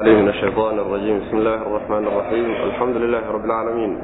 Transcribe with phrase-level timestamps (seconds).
[0.00, 3.98] من الشيطان الرجيم بسم الله الرحمن الرحيم الحمد لله رب العالمين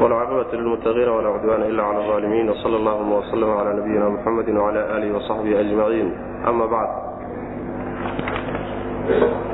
[0.00, 5.16] والعاقبة للمتقين ولا عدوان إلا على الظالمين وصلى اللهم وسلم على نبينا محمد وعلى آله
[5.16, 6.06] وصحبه أجمعين
[6.48, 6.88] أما بعد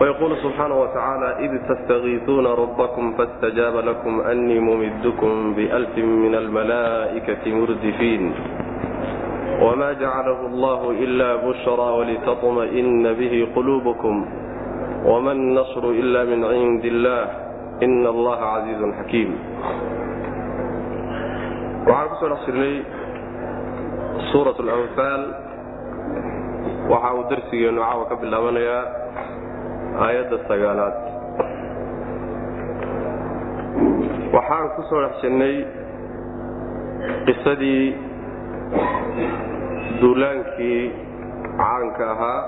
[0.00, 8.32] ويقول سبحانه وتعالى إذ تستغيثون ربكم فاستجاب لكم أني ممدكم بألف من الملائكة مردفين
[9.62, 14.26] وما جعله الله إلا بشرى ولتطمئن به قلوبكم
[15.04, 17.24] وما النصر إلا من عند الله
[17.82, 19.30] إن الله عزيز حكيم
[21.84, 22.74] waxaan kusoo dhex jirnay
[24.32, 25.22] suurat alanfaal
[26.92, 28.82] waxa uu darsigeenu caawa ka bilaabanayaa
[30.04, 30.96] aayadda sagaalaad
[34.34, 35.54] waxaan ku soo dhex jirnay
[37.28, 37.84] qisadii
[40.00, 40.82] duulaankii
[41.60, 42.40] caanka ahaa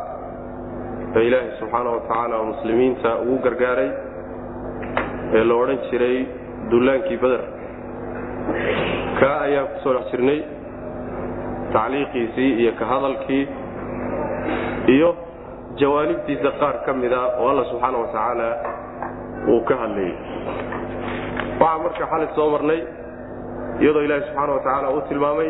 [1.15, 3.89] ee ilaahay subxaana wa tacaala oo muslimiinta ugu gargaaray
[5.37, 6.17] ee la odhan jiray
[6.71, 7.43] duulaankii beder
[9.19, 10.39] kaa ayaan ku soo dhex jirnay
[11.73, 13.43] tacliiqiisii iyo ka hadalkii
[14.95, 15.09] iyo
[15.81, 18.47] jawaanibtiisa qaar ka mida oo alla subxaana wa tacaala
[19.51, 20.13] uu ka hadlayay.
[21.61, 22.81] Waxaa marka xali soo marnay
[23.81, 25.49] iyadoo ilaahi subxaana wa tacaala uu tilmaamay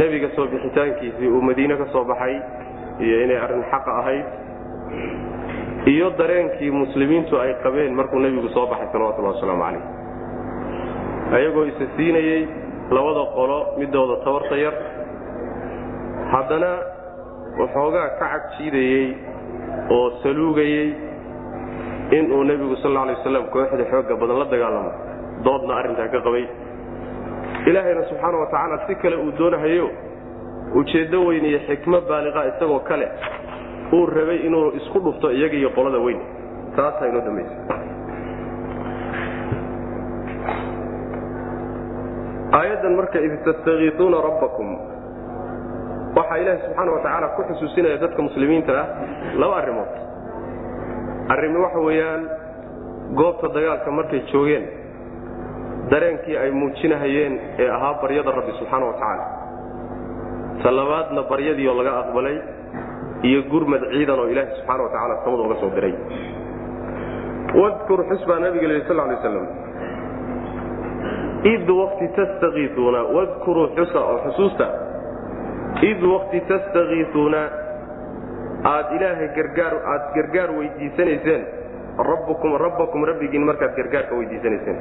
[0.00, 2.34] nebiga soo bixitaankiisii uu madiine ka soo baxay
[3.00, 4.26] iyo inay arrin xaqa ahayd
[5.92, 9.82] iyo dareenkii muslimiintu ay qabeen markuu nebigu soo baxay salawatullahi wasalaamu calayh.
[11.36, 12.48] Ayagoo isa siinayey
[12.90, 14.74] labada qolo midooda tabarta yar.
[16.32, 16.70] Haddana
[17.60, 19.06] waxoogaa ka cagjiidayey
[19.90, 20.88] oo saluugayey
[22.16, 24.92] inuu nebigu sal alay waslam kooxda xoogga badan la dagaalamo.
[25.44, 26.44] Doodna arrintaa ka qabay.
[27.68, 29.86] Ilaahayna subxaana wa tacaala si kale uu doonahayo
[30.80, 33.06] ujeeddo weyn iyo xikmo baaliqa isagoo kale
[33.92, 36.20] uu rabay inuu isku dhufto iyaga iyo qolada weyn.
[36.76, 37.54] Taasaa inoo dambaysa
[42.58, 44.68] aayaddan marka id tastakiisuuna rabbakum
[46.16, 48.86] waxaa ilaahi subxaana wa tacaala ku xusuusinaya dadka muslimiinta ah
[49.40, 49.92] laba arrimood.
[51.34, 52.22] Arrimi waxa weeyaan
[53.18, 54.64] goobta dagaalka markay joogeen
[55.90, 59.24] dareenkii ay muujinahayeen ee ahaa baryada rabbi subxaana wa tacaala
[60.62, 62.36] ta labaadna baryadii oo laga aqbalay
[63.28, 65.94] iyo gurmad ciidan oo ilaahi subxaana wa tacala samada uga soo diray.
[67.60, 69.46] Wadkur xus baa nabiga l sal lay slam
[71.54, 74.66] id waqti tastakiisuuna wadkuruu xusa oo xusuusta.
[75.90, 77.40] Id waqti tastakiisuuna
[78.72, 81.42] aad ilaahay gargaar aad gargaar weydiisanayseen.
[82.10, 84.78] Rabbukum rabbakum rabbigiin markaad gargaarka weydiisanayseen.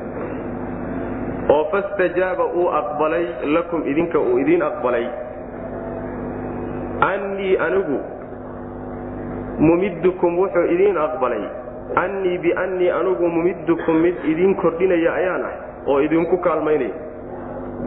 [1.53, 5.05] Oo fastajaaba uu aqbalay lakum idinka uu idiin aqbalay
[7.01, 7.99] annii anigu
[9.59, 11.43] mumiddukum wuxuu idiin aqbalay.
[11.95, 15.55] Annii biannii anigu mumiddukum mid idiin kordhinaya ayaan ah
[15.87, 16.95] oo idinku kaalmaynaya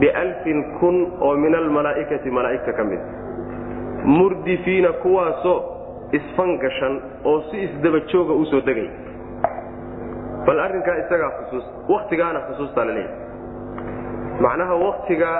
[0.01, 3.01] bialfin kun oo min almalaa'ikati malaa'igta ka mid.
[4.05, 5.59] Murdifiina kuwaasoo
[6.13, 8.89] isfangashan oo si isdaba jooga u soo degay.
[10.47, 13.19] Bal arrinkaa isagaa xusuus wakhtigaana xusuustaa la leeyahay.
[14.41, 15.39] Macnaha wakhtigaa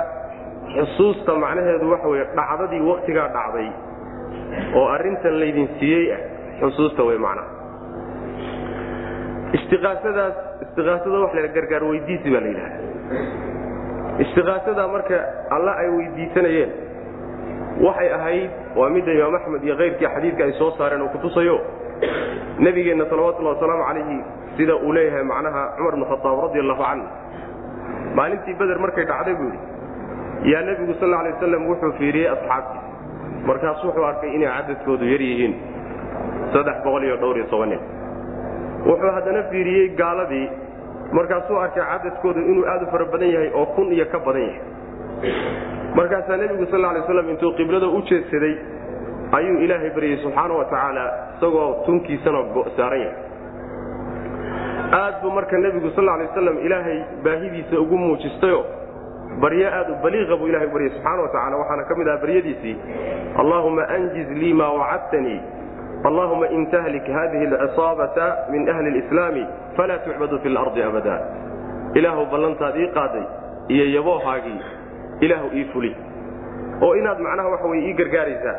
[0.75, 3.69] xusuusta macnaheedu waxa weye dhacdadii wakhtigaa dhacday
[4.79, 6.21] oo arrintan laydin siiyey ah
[6.61, 7.55] xusuusta wey macnaha.
[9.57, 10.35] Istiqaasadaas
[10.65, 12.77] istiqaasada waxa la gargaar weydiisi baa la yidhahda
[14.23, 15.17] istiqaasada marka
[15.55, 16.71] alla ay weydiisanayeen
[17.85, 18.49] waxay ahayd
[18.79, 21.55] waa midda imaam axmed iyo kayrkii xadiidka ay soo saareen oo kutusayo
[22.65, 24.17] nebigeenna salawatullahi wasalaamu calayhi
[24.57, 27.07] sida uu leeyahay macnaha cumar bn khaaab radi allahu canhu.
[28.17, 29.59] Maalintii beder markay dhacday buu yidhi
[30.51, 32.85] yaa nebigu sal alay waslam wuxuu fiiriyey asxaabtiisa.
[33.47, 35.53] Markaas wuxuu arkay inay cadadkoodu yar yihiin.
[36.53, 37.79] Saddex boqol iyo dhowr iyo toban nin
[38.87, 40.47] wuxuu haddana fiiriyey gaaladii.
[41.17, 44.61] Markaasuu arkay cadadkoodu inuu aad u fara badan yahay oo kun iyo ka badan yahay.
[45.95, 48.55] Markaasaa nebigu sal lay slam intuu qiblada u jeedsaday
[49.37, 51.05] ayuu ilaahay baryey subxaana wa tacaala
[51.37, 52.39] isagoo tunkiisana
[52.77, 53.15] saaran yahay.
[54.99, 58.65] Aad buu marka nebigu sal lay waslam ilaahay baahidiisa ugu muujistayo
[59.41, 62.75] baryo aad u baliiqa buu ilahay baryey subxaana wa tacala waxaana ka mid aha baryadiisii
[63.41, 65.39] allaahuma anjiz lii maa wacadtanii
[66.03, 69.45] allahuma in tahlik hadihi alcisaabata min ahli lislaami
[69.77, 71.15] falaa tucbadu fi lardi abada.
[71.93, 73.23] Ilaahu ballantaad ii qaaday
[73.67, 74.61] iyo yaboohaagii
[75.19, 75.95] ilaahu ii fuli.
[76.81, 78.55] Oo inaad macnaha waxa wey ii gargaaraysaa.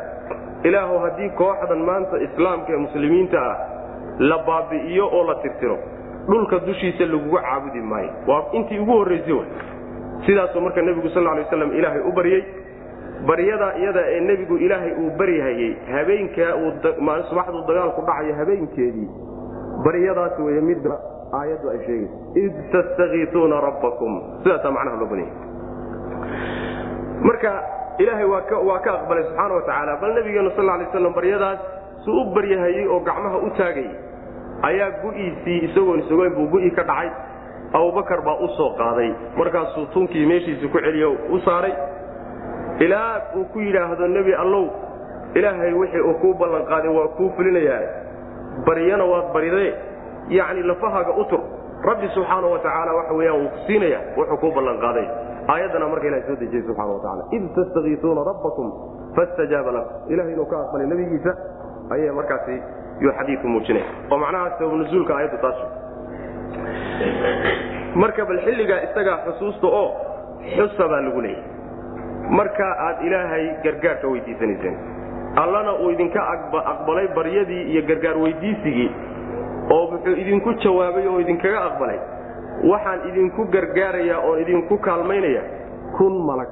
[0.63, 3.57] Ilaahu haddii kooxdan maanta islaamka ee muslimiinta ah
[4.19, 5.77] la baabi'iyo oo la tirtiro
[6.27, 8.09] dhulka dushiisa lagugu caabudi maayo.
[8.27, 9.43] Waa intii ugu horraysay w
[10.25, 12.41] sidaasuu marka nebigu sal lay waslam ilaahay u baryey
[13.29, 16.51] baryada iyada ee nebigu ilaahay uu baryahayey habeenkaa
[17.29, 19.09] subaxduu dagaalku dhacayo habeenkeedii.
[19.85, 20.83] Baryadaas wey mid
[21.39, 24.13] aayaddu ay sheegayso id tastakiisuuna rabbakum.
[24.43, 25.33] Sidaasaa macnaha loo banaya
[27.27, 27.51] marka
[27.99, 31.59] ilaahay waa ka aqbalay subxaana wa tacaala bal nabigeenu sal lay slam baryadaas
[32.05, 33.91] su u baryahayey oo gacmaha u taagayay
[34.69, 37.09] ayaa gu'iisii isagoon isogoyn buu gu'ii ka dhacay
[37.73, 39.13] abubakar baa u soo qaaday.
[39.37, 41.73] Markaasuu tunkii meeshiisii ku celiyo u saaray.
[42.79, 44.65] Ilaa uu ku yidhaahdo nebi allow
[45.35, 47.81] ilaahay wixii uu kuu ballanqaaday waa kuu fulinayaa.
[48.65, 49.73] Baryana waad baridee?
[50.29, 51.41] Yacni lafahaaga u tur.
[51.83, 55.07] Rabbi subxaana wa tacaala waxa weyaan wuu siinaya wuxuu kuu ballanqaaday
[55.47, 58.67] aayaddana marka ilahay soo dejiyey subxana wa tacala id tastakiisuuna rabbakum
[59.15, 60.11] fastajaaba lakum.
[60.13, 61.31] Ilahay ka aqbalay nebigiisa
[61.89, 62.55] ayay markaasi
[62.99, 65.55] yuu xadiidku muujinaya oo macnaha sababnuzuulka aayaddu taas
[67.95, 69.89] marka bal xilligaa isagaa xusuusta oo
[70.55, 71.43] xusa baa lagu leeyahy
[72.39, 74.75] marka aad ilaahay gargaarka weydiisanayseen
[75.43, 76.21] allana uu idinka
[76.71, 78.89] aqbalay baryadii iyo gargaar weydiisigii
[79.75, 81.99] oo wuxuu idinku jawaabay oo idinkaga aqbalay.
[82.69, 85.41] Waxaan idinku gargaarayaa oon idinku kaalmaynaya
[85.97, 86.49] kun malag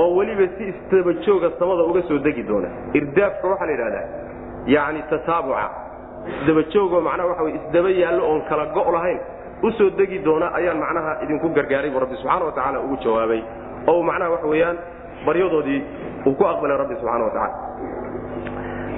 [0.00, 2.68] oo weliba si isdabajooga samada uga soo degi doona.
[2.98, 4.06] Irdaafka waxaa la yidhahdaa
[4.74, 5.64] yacni tataabuca
[6.32, 9.18] isdabajoogoo macnaha waxa wey isdaba yaallo oon kala go' lahayn
[9.62, 13.42] u soo degi doona ayaan macnaha idinku gargaaray buu rabbi subxana wa tacaala ugu jawaabay.
[13.90, 14.76] Oo macnaha waxa weeyaan
[15.26, 15.80] baryadoodii
[16.26, 17.56] uu ku aqbalay rabbi subxana wa tacaala.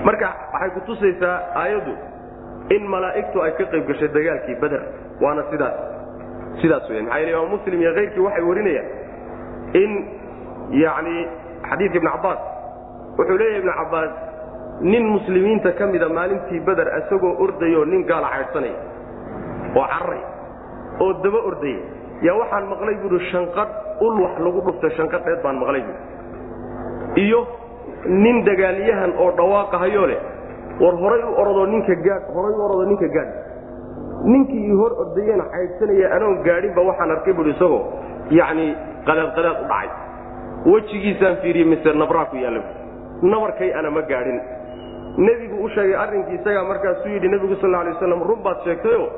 [0.07, 1.95] Marka waxay ku tusaysaa aayaddu
[2.77, 4.83] in malaa'igtu ay ka qayb gashay dagaalkii beder
[5.23, 5.75] waana sidaas
[6.63, 8.89] sidaas weya maxaa yele imaam muslim iyo kayrkii waxay warinayaan
[9.83, 9.91] in
[10.83, 11.17] yacni
[11.69, 12.41] xadiidka ibn cabbaas
[13.19, 14.11] wuxuu leeyahay ibnu cabbaas
[14.81, 18.79] nin muslimiinta ka mida maalintii beder isagoo ordayoo nin gaala caydhsanaya
[19.77, 20.23] oo cararay
[21.05, 21.81] oo daba ordaya
[22.27, 23.73] yaa waxaan maqlay buuhi shanqadh
[24.07, 27.41] ul wax lagu dhuftay shanqadheed baan maqlay buui iyo
[28.25, 30.21] nin dagaalyahan oo dhawaaqahayoo leh
[30.81, 33.33] war horay u orodoo ninka gaadh horay u orodoo ninka gaadh
[34.33, 37.83] ninkii ii hor ordayena caydhsanaya anoon gaadhinba waxaan arkay buui isagoo
[38.41, 38.67] yacni
[39.09, 39.89] qadaadqadaad u dhacay.
[40.67, 42.61] Wejigiisaan fiiriyey mise nabraa ku yaalla
[43.23, 44.39] nabarkay ana ma gaadhin
[45.17, 49.09] nebigu u sheegay arrinkii isagaa markaasuu yidhi nebigu sal alay waslam run baad sheegtayoo?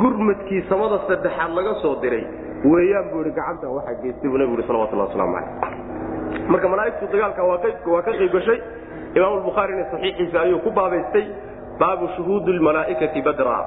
[0.00, 2.24] Gurmadkii samada saddexaad laga soo diray.
[2.64, 5.74] Weeyaan buu idhi gacantan waxaa geystay buu nebigu yhi salawatullah waslamu calayh
[6.52, 7.58] marka malaa'igtu dagaalka waa
[8.02, 8.58] ka qayb gashay.
[9.16, 11.24] Imaamulbukhaarina saxiixiisa ayuu ku baabaystay
[11.80, 13.58] baabu shuhuudi lmalaa'ikati badra.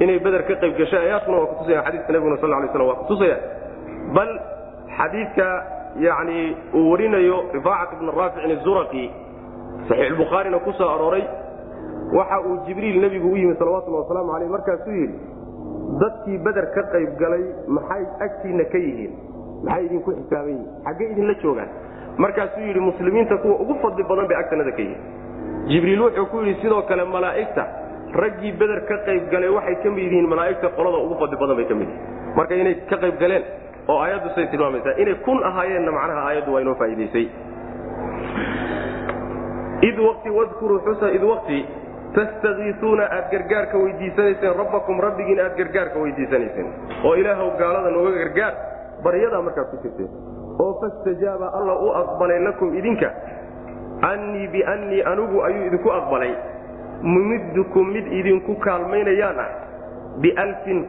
[0.00, 3.36] Inay beder ka qayb gashay ayaadkuna waa kutusaya xadiiska nebiguna sal lay slam waa kutusaya
[4.16, 4.30] bal
[4.98, 5.48] xadiidka
[6.06, 9.04] yani uu warinayo rifaacat ibn raaficin azuraqi
[9.88, 11.24] saxiixulbukhaarina ku soo arooray.
[12.18, 15.16] Waxa uu jibriil nebigu u yimi salawatullahi wasalaamu aleyh markaasuu yidhi
[16.02, 17.44] dadkii beder ka qayb galay
[17.76, 19.12] maxay agtiinna ka yihiin?
[19.64, 21.70] Maxay idinku xisaaban yihiin xaggey idinla joogaan.
[22.24, 25.00] Markaasuu yidhi muslimiinta kuwa ugu fadli badan bay agtanada ka yihiin.
[25.70, 27.64] Jibriil wuxuu ku yidhi sidoo kale malaa'igta
[28.22, 31.66] raggii beder ka qayb galay waxay ka mid yihiin malaa'igta qolada ugu fadli badan bay
[31.70, 32.36] ka mid yihiin.
[32.36, 33.44] Marka inay ka qayb galeen
[33.88, 37.26] oo aayaddu say tilmaamaysaa inay kun ahaayeenna macnaha aayaddu waa inoo faa'idaysay
[39.88, 41.58] id wati wadkuruu xusa id waqti
[42.16, 46.68] tastakiisuuna aad gargaarka weydiisanayseen rabbakum rabbigiin aad gargaarka weydiisanayseen
[47.04, 48.54] oo ilaahw gaalada nooga gargaar
[49.04, 50.10] baryadaa markaad ku jirteen
[50.64, 53.10] oo fastajaaba alla u aqbalay lakum idinka
[54.10, 56.32] annii biannii anugu ayuu idinku aqbalay
[57.14, 59.50] mumiddukum mid idinku kaalmaynayaan ah
[60.22, 60.84] bialfin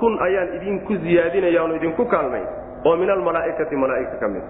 [0.00, 2.46] kun ayaan idinku ziyaadinayaanoo idinku kaalmayn
[2.84, 4.44] oo min almalaa'ikati malaa'igta ka mid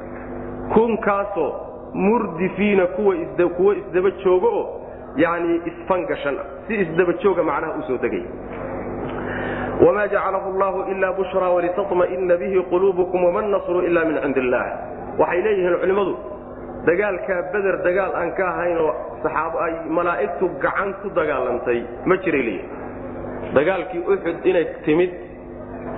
[0.75, 1.51] kunkaasoo
[1.95, 3.15] murdifiina kuwa
[3.77, 4.67] isdaba joogo oo
[5.17, 6.37] yani isfangashan
[6.67, 8.29] si isdaba jooga macnaha u soo degaya
[9.87, 14.65] wma jacalahu llahu ila bushraa walitatma'ina bihi quluubukum wama nasru ila min cindi illah
[15.19, 16.15] waxay leeyihiin culimmadu
[16.87, 18.91] dagaalkaa beder dagaal aan ka ahaynoo
[19.23, 25.11] saxaab ay malaa'igtu gacan ku dagaalantay ma jiray leeyihiin dagaalkii uxud inay timid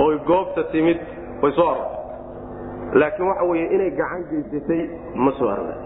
[0.06, 1.00] oy goobta timid
[1.42, 4.82] way soo arortay laakiin waxa weeye inay gacan geysatay
[5.24, 5.86] ma soo arortay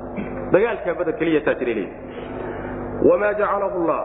[1.45, 4.05] taa jiray leeyihiin wamaa jacalahu llah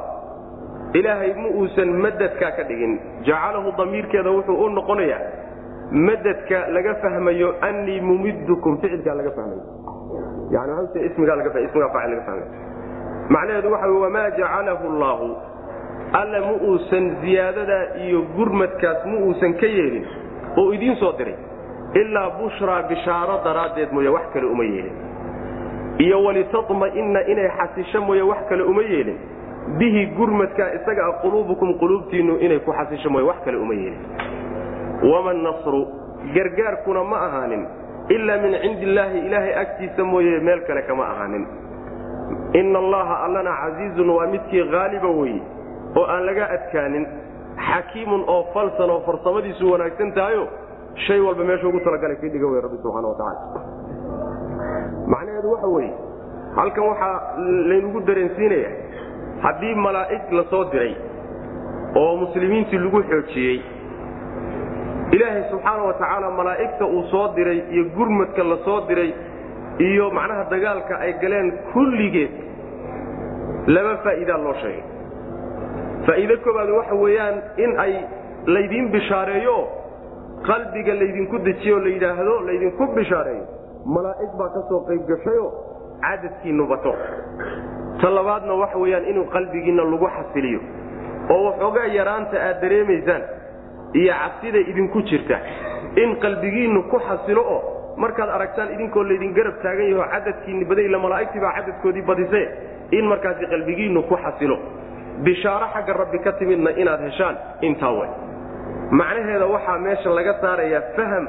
[0.94, 3.00] ilaahay ma uusan madadkaa ka dhigin.
[3.28, 5.22] Jacalahu damiirkeeda wuxuu u noqonayaa
[5.92, 9.64] madadka laga fahmayo annii mumiddukum ficilkaa laga fahmayo.
[10.52, 10.72] Yani
[11.08, 11.36] ismigaa
[13.30, 15.28] macnaheedu waxa wamaa jacalahu allaahu
[16.14, 20.06] alla ma uusan ziyaadadaa iyo gurmadkaas ma uusan ka yeelin.
[20.58, 21.36] Oo idiin soo diray.
[21.94, 24.96] Ilaa bushraa bishaaro daraaddeed mooye wax kale uma yeelin
[26.00, 29.18] iyo walitatma'inna inay xasisho mooye wax kale uma yeelin.
[29.80, 34.00] Bihi gurmadkaa isaga a quluubukum quluubtiinnu inay ku xasisho mooye wax kale uma yeelin.
[35.12, 35.88] Wama nasru
[36.36, 37.64] gargaarkuna ma ahaanin.
[38.10, 41.48] Ilaa min cindi illaahi ilaahay agtiisa mooye meel kale kama ahaanin.
[42.54, 45.42] Ina allaha allana casiizun waa midkii haaliba weye
[45.98, 47.06] oo aan laga adkaanin.
[47.68, 50.48] Xakiimun oo falsan oo farsamadiisu wanaagsan tahayo
[51.08, 53.62] shay walba meesha ugu talagalay kii dhiga wey rabbi subxana wa tacaala
[55.36, 55.94] macnaheedu waxa weeye.
[56.56, 57.22] Halkan waxaa
[57.70, 58.70] laynagu dareensiinaya
[59.44, 60.96] haddii malaa'ig la soo diray
[61.96, 63.58] oo muslimiintii lagu xoojiyey
[65.16, 69.14] ilaahay subxaana wa tacaala malaa'igta uu soo diray iyo gurmadka la soo diray
[69.80, 72.32] iyo macnaha dagaalka ay galeen kulligeed
[73.68, 74.84] laba faa'iidaa loo sheegay.
[76.08, 77.94] Faa'iido koobaad waxa weeyaan in ay
[78.48, 79.58] laydiin bishaareeyo
[80.48, 83.46] qalbiga laydinku dejiyo la yidhaahdo laydinku bishaareeyo
[83.86, 85.46] malaa'ig baa ka soo qayb gashayo
[86.02, 86.94] cadadkiinnu bato.
[88.02, 90.60] Ta labaadna waxa weeyaan inuu qalbigiinna lagu xasiliyo
[91.30, 93.24] oo waxoogaa yaraanta aad dareemaysaan
[93.94, 95.38] iyo cabsida idinku jirta.
[95.96, 97.62] In qalbigiinnu ku xasilo oo
[97.98, 102.42] markaad aragtaan idinkoo laydin garab taagan yaho cadadkiinni baday ila malaa'igtii baa cadadkoodii badise
[102.92, 104.58] in markaasi qalbigiinnu ku xasilo.
[105.24, 108.10] Bishaaro xagga rabbi ka timidna inaad heshaan intaa way.
[108.92, 111.28] Macnaheeda waxaa meesha laga saarayaa faham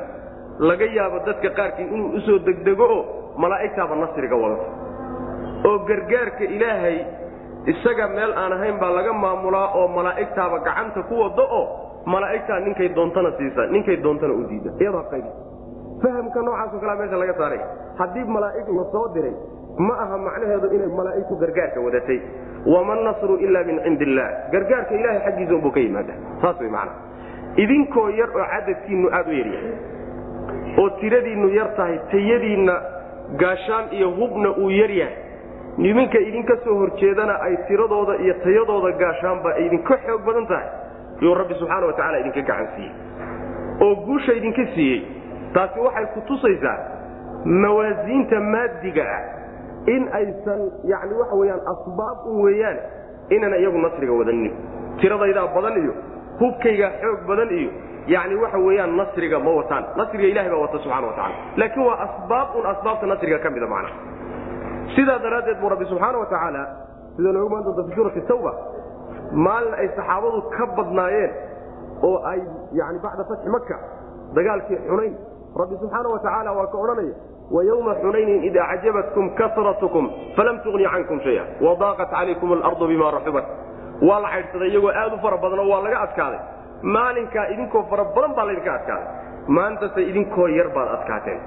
[0.58, 3.02] laga yaabo dadka qaarkii inuu u soo degdego oo
[3.42, 4.66] malaa'igtaaba nasriga wadato
[5.68, 6.98] oo gargaarka ilaahay
[7.72, 11.64] isaga meel aan ahayn baa laga maamulaa oo malaa'igtaaba gacanta ku wado oo
[12.06, 14.70] malaa'igtaa ninkay doontana siisa ninkay doontana u diida.
[14.80, 15.24] Iyadoo qayb
[16.02, 17.60] fahamka noocaasoo kalea meesha laga saaray.
[17.98, 19.34] Haddii malaa'ig la soo diray
[19.86, 22.18] ma aha macnaheedu inay malaa'igtu gargaarka wadatay.
[22.66, 26.14] Wama nasru ila min cindi illaah gargaarka ilahay xaggiisa unbuu ka yimaada.
[26.42, 26.92] Saas way macana
[27.56, 29.74] idinkoo yar oo cadadkiinnu aad u yaryahay
[30.78, 32.74] oo tiradiinnu yar tahay tayadiinna
[33.42, 35.16] gaashaan iyo hubna uu yar yahay.
[35.78, 40.68] Niminka idinka soo horjeedana ay tiradooda iyo tayadooda gaashaanba idinka xoog badan tahay.
[41.20, 42.92] Yuu rabbi subxaana wa tacala idinka gacan siiyey.
[43.84, 45.00] Oo guusha idinka siiyey
[45.54, 46.78] taasi waxay ku tusaysaa
[47.44, 49.22] mawaasiinta maadiga ah
[49.94, 50.60] in aysan
[50.92, 52.78] yani waxa weyaan asbaab un weeyaan
[53.30, 54.52] inana iyagu nasriga wadanin.
[55.00, 55.92] Tiradaydaa badan iyo
[56.40, 57.70] hubkaygaa xoog badan iyo
[58.13, 61.97] yani waxa weeyaan nasriga ma wataan nasriga ilahay baa wata subxana wa tacala laakiin waa
[62.07, 63.89] asbaab un asbaabta nasriga ka mida macna
[64.95, 66.63] sidaa daraaddeed buu rabbi subxaana wa tacaala
[67.15, 68.51] sida noogu maan doonta fi suurati tawba
[69.47, 71.31] maalin ay saxaabadu ka badnaayeen
[72.07, 72.39] oo ay
[72.79, 73.75] yani bacda fatxi maka
[74.37, 75.13] dagaalkii xunayn
[75.61, 77.15] rabbi subxaana wa tacaala waa ka odhanaya
[77.55, 80.03] ويوم xنayن إd أعجبتكم كرتكم
[80.37, 83.45] فlm تغني عنكم شيئا وضاقت عليكم الأرض بma رحبت
[84.07, 86.39] waa la caydhsaday iyagoo aad u fara badanoo waa laga adkaaday
[86.82, 89.06] maalinkaa idinkoo fara badan baa laydinka adkaaday
[89.48, 91.40] maantase idinkoo yar baad adkaateen.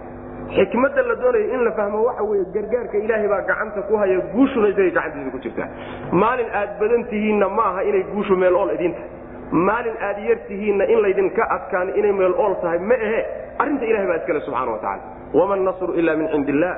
[0.55, 4.67] Xikmadda la doonaya in la fahmo waxa weye gargaarka ilaahay baa gacanta ku haya guushuna
[4.67, 5.67] isagay gacantiisa ku jirtaa.
[6.12, 9.09] Maalin aad badan tihiinna ma aha inay guushu meel ool idin tahay
[9.51, 13.21] maalin aad yar tihiinna in laydinka adkaan inay meel ool tahay ma ahe.
[13.59, 15.01] Arrinta ilahay baa iskale subxana wa tacala
[15.33, 16.74] wama nasru ila min cindi illah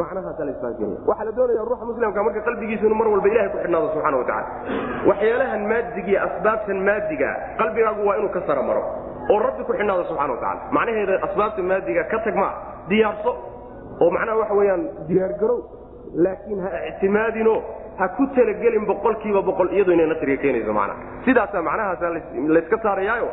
[0.00, 3.88] macnahaasa laisfahansiinaya waxaa la doonaya ruuxa muslimka marka qalbigiisa inuu mar walba ilahay ku xidhnaado
[3.94, 4.48] subxana wa tacala
[5.10, 8.82] waxyaalahan maadigiiyo asbaabtan maadigaa qalbigaagu waa inuu ka sara maro
[9.32, 12.52] oo rabbi ku xidhnaado subxana wa tacala macnaheeda asbaabta maadiga ka tag maa
[12.92, 13.32] diyaarso
[14.02, 15.58] oo macnaha waxa weeyaan diyaargarow
[16.26, 17.54] laakiin ha ictimaadino
[17.98, 20.98] ha ku talagelin boqolkiiba boqol iyadu inay nasriga keenayso macnaha.
[21.26, 22.10] Sidaasaa macnahaasa
[22.56, 23.28] layska saarayaayo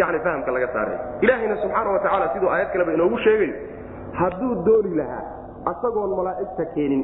[0.00, 0.98] yani fahamka laga saaraya.
[1.24, 3.54] Ilaahayna subxaana wa tacaala siduu aayad kaleba inoogu sheegayo
[4.20, 5.22] hadduu dooni lahaa
[5.72, 7.02] asagoon malaa'igta keenin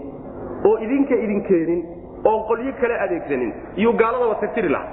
[0.69, 1.81] oo idinka idin keenin
[2.25, 4.93] oon qolyo kale adeegsanin iyuu gaaladaba tagtiri lahaa.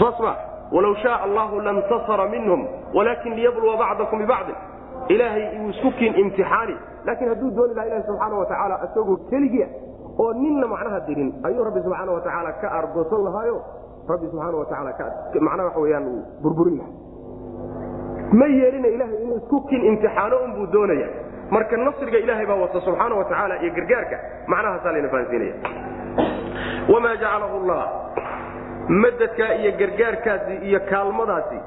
[0.00, 0.32] Saas ma
[0.74, 2.60] walaw shaaa allahu lantasara minhum
[2.94, 4.56] walaakin liyabluwa bacdakum bibacdin
[5.08, 6.74] ilaahay uu isku kiin imtixaani
[7.06, 9.68] laakiin hadduu dooni lahaa ilahi subxaana wa tacaala isagoo keligia
[10.18, 13.56] oo ninna macnaha dirin ayuu rabbi subxaana wa tacaala ka argoosan lahaayo?
[14.08, 14.92] Rabbi subxaana wa tacaala
[15.48, 16.06] macnaha waxa weyaan
[16.42, 16.94] burburin lahaa.
[18.38, 21.08] Ma yeelina ilahay inuu isku kin imtixaano unbuu doonaya
[21.54, 24.16] marka nasriga ilaahay baa wata subxaana wa tacaala iyo gargaarka
[24.52, 25.54] macnahaasaa layna fahansiinaya
[26.92, 27.84] wamaa jacalahu llah
[29.02, 31.58] madadkaa iyo gargaarkaasi iyo kaalmadaasi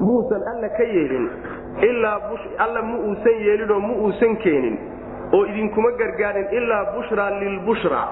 [0.00, 1.26] muusan alla ka yeelin
[1.88, 2.20] ilaa
[2.64, 4.76] alla mu uusan yeelinoo mu uusan keenin
[5.36, 8.02] oo idinkuma gargaarin ilaa bushraa lilbushra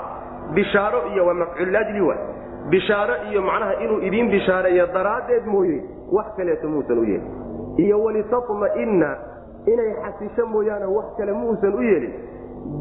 [0.55, 2.17] bishaaro iyo waa mafcuuljli wa
[2.71, 5.79] bishaaro iyo macnaha inuu idiin bishaareeyo daraaddeed mooye
[6.13, 7.31] wax kaleeto muusan u yeelin.
[7.85, 9.11] Iyo walitatma'inna
[9.67, 12.15] inay xasisho mooyaane wax kale muusan u yeelin.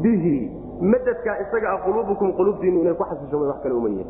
[0.02, 4.06] Bihi madadkaa isaga ah quluubukum quluubtiinnu inay ku xasisho wax kale uma yeelin.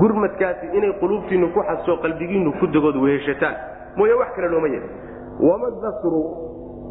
[0.00, 3.54] Gurmadkaasi inay quluubtiinnu ku xasiso qalbigiinnu ku dagood weheshataan
[3.96, 4.90] mooye wax kale looma yeelin.
[5.40, 6.22] Wama nasru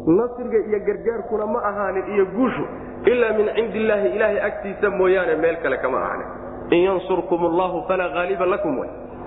[0.06, 2.64] nasriga iyo gargaarkuna ma ahaanin iyo guushu
[3.06, 6.26] ilaa min cindi illaahi ilaahay agtiisa mooyaane meel kale kama ahaanin.
[6.70, 8.78] In yansurkum allahu falaa haaliba lakum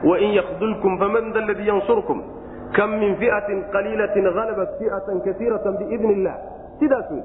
[0.03, 2.21] wain yakdulkum faman da ladii yansurkum
[2.77, 6.35] kam min fiatin qaliilatin halabat fiatan kaiirata biidn illah
[6.79, 7.23] sidaas wey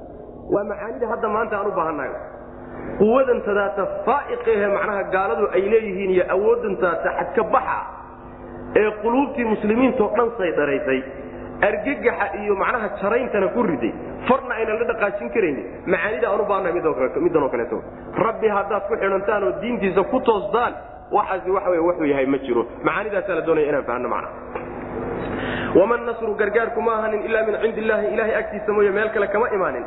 [0.54, 2.12] waa macaanida hadda maanta aan u baahannahay
[3.00, 7.78] quwadantadaata faaiqehe macnaha gaaladu ay leeyihiin iyo awoodantadaata xadka baxa
[8.82, 11.00] ee quluubtii muslimiintao dhan saydharaysay
[11.68, 13.92] argagaxa iyo macnaha jarayntana ku riday
[14.28, 17.78] farna aynan la dhaqaajin karaynin macaanida aan u baahannahay middan oo kaleeto
[18.26, 20.72] rabbi haddaad ku xidhantaan oo diintiisa ku toosdaan
[21.18, 24.34] waxaasi waxa wuxuu yahay ma jiro macaanidaasaa la doonaya inaan fahanno macnaha
[25.80, 29.50] waman nasru gargaarku ma ahanin ilaa min cindi illaahi ilahay agtiisa mooye meel kale kama
[29.56, 29.84] imaanin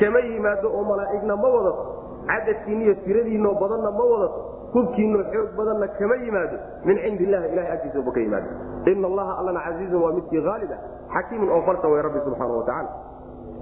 [0.00, 1.82] kama yimaado oo malaa'igna ma wadato
[2.30, 4.40] cadadkiinniyo tiradiinoo badanna ma wadato
[4.74, 8.48] hubkiinoo xoog badanna kama yimaado min cindi illahi ilahay agtiisa uba ka yimaado
[8.92, 10.80] ina allaha allana casiizun waa midkii haalib ah
[11.16, 12.90] xakiimun oo falsan way rabbi subxaana wa tacala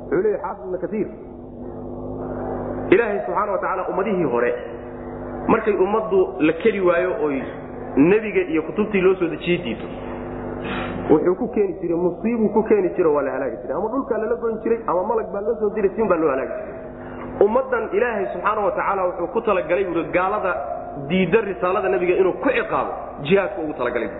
[0.00, 1.08] wuxuu leeya xaafid ibna kaiir
[2.94, 4.54] ilaahay subxaana wa tacaala ummadihii hore
[5.48, 7.36] markay ummaddu la keli waayo oy
[7.96, 9.86] nebiga iyo kutubtii loo soo dejiyey diito
[11.10, 13.76] wuxuu ku keeni jiray musiibuu ku keeni jiro waa la halaagi jiray.
[13.76, 16.52] Ama dhulkaa lala goyn jiray ama malag baa loo soo diray sin baa loo halaagi
[16.52, 16.80] jiray.
[17.46, 20.52] Ummaddan ilaahay subxaana wa tacaala wuxuu ku talagalay buui gaalada
[21.08, 22.92] diidda risaalada nebiga inuu ku ciqaabo
[23.26, 24.10] jihaadka ugu talagalay.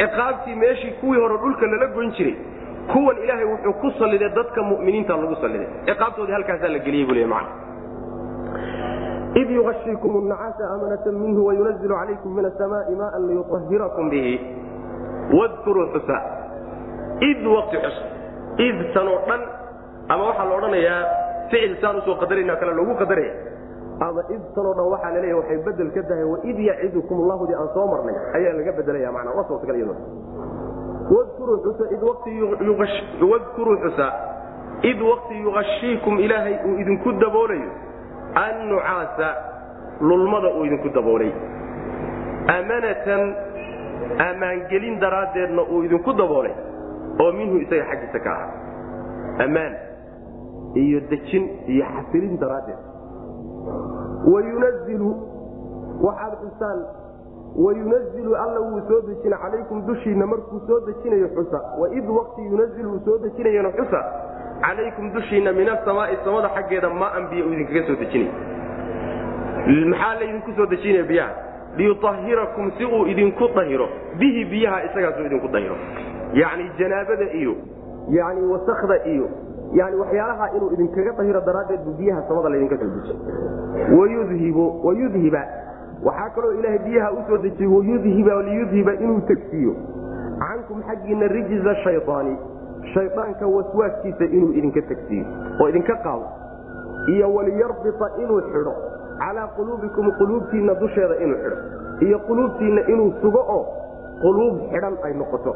[0.00, 2.36] Ciqaabtii meeshii kuwii hore dhulka lala goyn jiray
[2.92, 7.26] kuwan ilaahay wuxuu ku salliday dadka mu'miniinta lagu salliday ciqaabtoodii halkaasaa la geliyey buu leey
[7.26, 7.50] macna.
[9.40, 14.34] Id yuashiikum nacaasa amanata minhu wayunazil calaykum min asamaai maan liyuahirakum bihi
[15.32, 16.16] wadkuruu xusa.
[17.20, 17.96] Id waqti xus.
[18.58, 19.42] Id tanoo dhan.
[20.08, 21.02] Ama waxaa la odhanayaa
[21.50, 23.34] ficil saan u soo qadarayna kale loogu qadaraya
[24.00, 27.68] ama id tanoo dhan waxaa la leeya waxay bedel ka tahay waid yacidukum allahudi aan
[27.74, 28.16] soo marnay.
[28.38, 29.94] Ayaa laga bedelaya mana waa suurtagal iyado
[31.06, 31.58] wadkuruu
[33.82, 34.08] xusa
[34.82, 37.70] id id waqti yugashiikum ilaahay uu idinku daboolayo
[38.34, 39.28] annucaasa
[40.00, 41.32] lulmada uu idinku daboolay
[42.56, 43.22] amanatan
[44.28, 46.54] ammaangelin daraaddeedna uu idinku daboolay
[47.24, 48.48] oo minhu isaga xaggiisa ka aha
[49.44, 49.74] ammaan
[50.82, 52.80] iyo dejin iyo xasilin daraaddeed.
[54.32, 55.10] Wayunazilu
[56.06, 56.78] waxaad xusaan
[57.64, 61.58] wayunazilu alla wuu soo dejina calaykum dushiinna markuu soo dejinayo xusa.
[61.80, 64.00] Waid waqti yunazilu uu soo dejinayana xusa
[64.66, 68.30] calaykum dushiinna min asamaai samada xaggeeda maan biyo uu idinkaga soo dejinay.
[69.92, 71.32] Maxaa laydinku soo dejinaya biyaha
[71.76, 73.88] liyuahirakum si uu idinku dahiro.
[74.18, 75.76] Bihi biyaha isagaasuu idinku dahiro.
[76.34, 77.54] Yani janaabada iyo
[78.10, 79.28] yani wasakda iyo
[79.72, 83.16] yani waxyaalaha inuu idinkaga dahiro daraaddeed buu biyaha samada laydinka soo dejiy
[83.98, 85.42] wayudhibu wayudhiba.
[86.04, 89.74] Waxaa kaloo ilaahay biyaha u soo dejiyey wayudhiba liyudhiba inuu tegsiiyo
[90.38, 92.36] cankum xaggiina rijza shayaani
[92.94, 95.24] shaydaanka waswaaskiisa inuu idinka tegsiiyo
[95.60, 96.26] oo idinka qaado.
[97.14, 98.74] Iyo waliyarbita inuu xidho
[99.20, 101.58] calaa quluubikum quluubtiinna dusheeda inuu xidho
[102.06, 103.62] iyo quluubtiinna inuu sugo oo
[104.22, 105.52] quluub xidhan ay noqoto.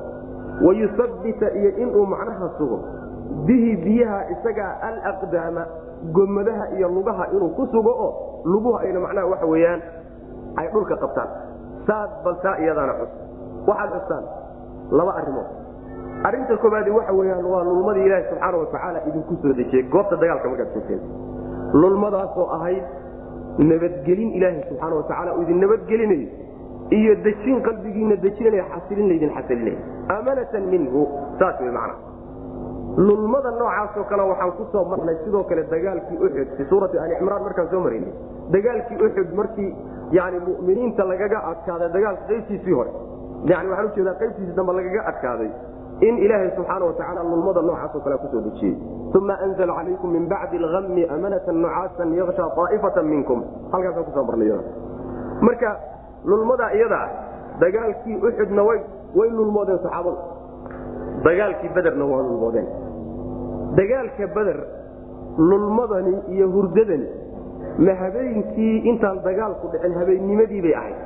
[0.65, 2.79] Wayusabbita iyo inuu macnaha sugo
[3.47, 5.63] bihi biyaha isagaa alaqdaama
[6.17, 8.11] gomadaha iyo lugaha inuu ku sugo oo
[8.45, 9.81] luguhu ayna macnaha waxa weeyaan
[10.61, 11.29] ay dhulka qabtaan.
[11.87, 13.13] Saad baltaa iyadaana xus
[13.69, 14.25] waxaad xustaan
[14.99, 15.49] laba arrimood.
[16.29, 20.69] Arrinta koobaadi waxa weyaan waa lulmadii ilaahi subxaana watacaala idinku soo dejiyey goobta dagaalka markaad
[20.75, 21.01] joogteen
[21.81, 22.85] lulmadaasoo ahayd
[23.59, 26.29] nabadgelin ilaahi subxaana watacaala idin nabadgelinayo.
[26.91, 29.77] iyo dejin qalbigiina dejinanaya xasilin laydin xasilinay
[30.17, 31.01] amanatan minhu
[31.39, 31.95] saas wey macna.
[33.07, 37.43] Lulmada noocaasoo kale waxaan ku soo marnay sidoo kale dagaalkii uxud fi suurati ali cimraan
[37.47, 38.13] markaan soo maraynay
[38.55, 39.71] dagaalkii uxud markii
[40.19, 42.91] yani muminiinta lagaga adkaaday dagaalka qaybtiisii hore.
[43.53, 45.51] Yani waxaan u jeedaa qaybtiisii dambe lagaga adkaaday
[46.01, 48.75] in ilaahay subxaana watacaala lulmada noocaasoo kale ku soo dejiyey.
[49.15, 53.45] Uma anzla calaykum min bacdi alhammi amanatan nucaasan yaksha aa'ifatan minkum.
[53.73, 54.51] Halkaasaan ku soo marnay
[55.41, 55.71] marka
[56.25, 57.01] lulmada iyada
[57.61, 60.19] dagaalkii uxudna way lulmoodeen saxaabadu.
[61.25, 62.69] Dagaalkii bederna waa lulmoodeen.
[63.77, 64.59] Dagaalka beder
[65.39, 67.09] lulmadani iyo hurdadani
[67.79, 70.99] ma habeenkii intaan dagaalku dhicin habeennimadii bay ahayd.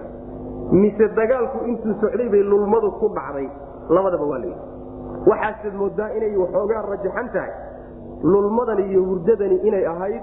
[0.72, 3.48] Mise dagaalku intuu socday bay lulmadu ku dhacday.
[3.90, 4.73] Labadaba waa layidhi
[5.30, 7.52] waxaaseed moodaa inay waxoogaa rajaxan tahay
[8.32, 10.22] lulmadani iyo hurdadani inay ahayd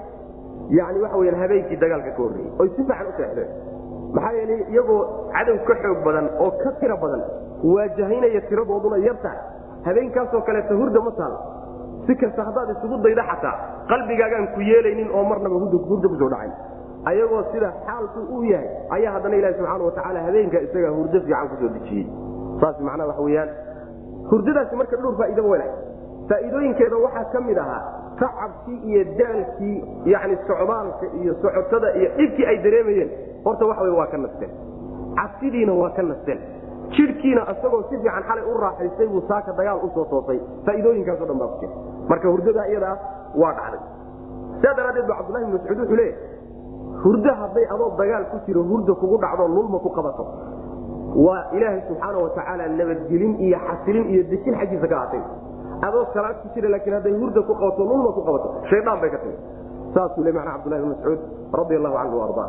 [0.79, 3.49] yani waxa weyaan habeenkii dagaalka ka horreeyey oy si fiican u seexdeen.
[4.15, 5.01] Maxaa yeelay iyagoo
[5.33, 7.21] cadow ka xoog badan oo ka tiro badan
[7.73, 9.17] waajahaynaya tiradooduna yar
[9.85, 11.33] habeenkaasoo kaleeta hurda ma taal
[12.05, 13.55] si kasta haddaad isugu dayda xataa
[13.91, 16.53] qalbigaagaan ku yeelaynin oo marnaba hurda ku soo dhacayn
[17.11, 21.55] ayagoo sida xaalku uu yahay ayaa haddana ilahi subxaana watacaala habeenka isagaa hurdo fiican ku
[21.61, 22.05] soo dejiyey.
[22.61, 23.49] Saas macnaha waxa weyaan
[24.31, 25.73] hurdadaasi marka dhowr faa'iidaba walahay
[26.29, 27.81] faa'iidooyinkeeda waxaa ka mid ahaa
[28.21, 29.77] tacabkii iyo daalkii
[30.13, 33.09] yani socdaalka iyo socotada iyo dhibkii ay dareemayeen.
[33.45, 34.51] Horta waxa wey waa ka nasteen.
[35.19, 36.39] Cabsidiina waa ka nasteen.
[36.95, 40.39] Jidhkiina isagoo si fiican xalay u raaxaystay buu saaka dagaal u soo toosay.
[40.65, 41.73] Faa'iidooyinkaaso dhan baa ku jira.
[42.09, 42.91] Marka hurdada iyada
[43.41, 43.81] waa dhacday.
[44.59, 46.29] Sidaa daraaddeed ba cabdullahi bin mascuud wuxuu leeyahay
[47.03, 50.23] hurdo hadday adoo dagaal ku jiro hurda kugu dhacdo lulma ku qabato
[51.15, 55.21] waa ilaahay subxaana watacaala nabadgelin iyo xasilin iyo dejin xaggiisa ka aatay
[55.87, 59.17] adoo salaad ku jira laakiin hadday hurda ku qabato lulma ku qabato shaydaan bay ka
[59.23, 59.35] timi.
[59.93, 61.19] Saasuu le macna cabdullahi bin mascuud
[61.59, 62.45] radi allahu canhu arda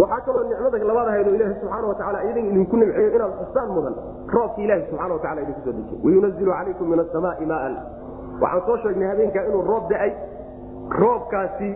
[0.00, 3.94] waxaa kaloo nicmada labaad ahayd oo ilaahi subxaana watacaala idin idinku nimceeyo inaad xustaan mudan.
[4.34, 7.74] Roobki ilahi subxana watacala idinku soo dejiye wayunazilu calaykum min asamaai maaan.
[8.42, 10.12] Waxaan soo sheegnay habeenkaa inuu roob da'ay.
[11.02, 11.68] Roobkaasi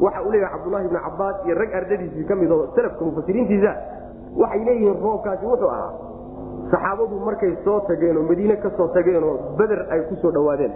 [0.00, 3.72] waxa uu leeyahay cabdullahi bni cabaas iyo rag ardadiisii ka mid oo salafka mufasiriintiisa
[4.40, 5.92] waxay leeyihiin roobkaasi wuxuu ahaa
[6.72, 10.72] saxaabadu markay soo tageen oo madiine ka tageen oo beder ay ku soo dhowaadeen.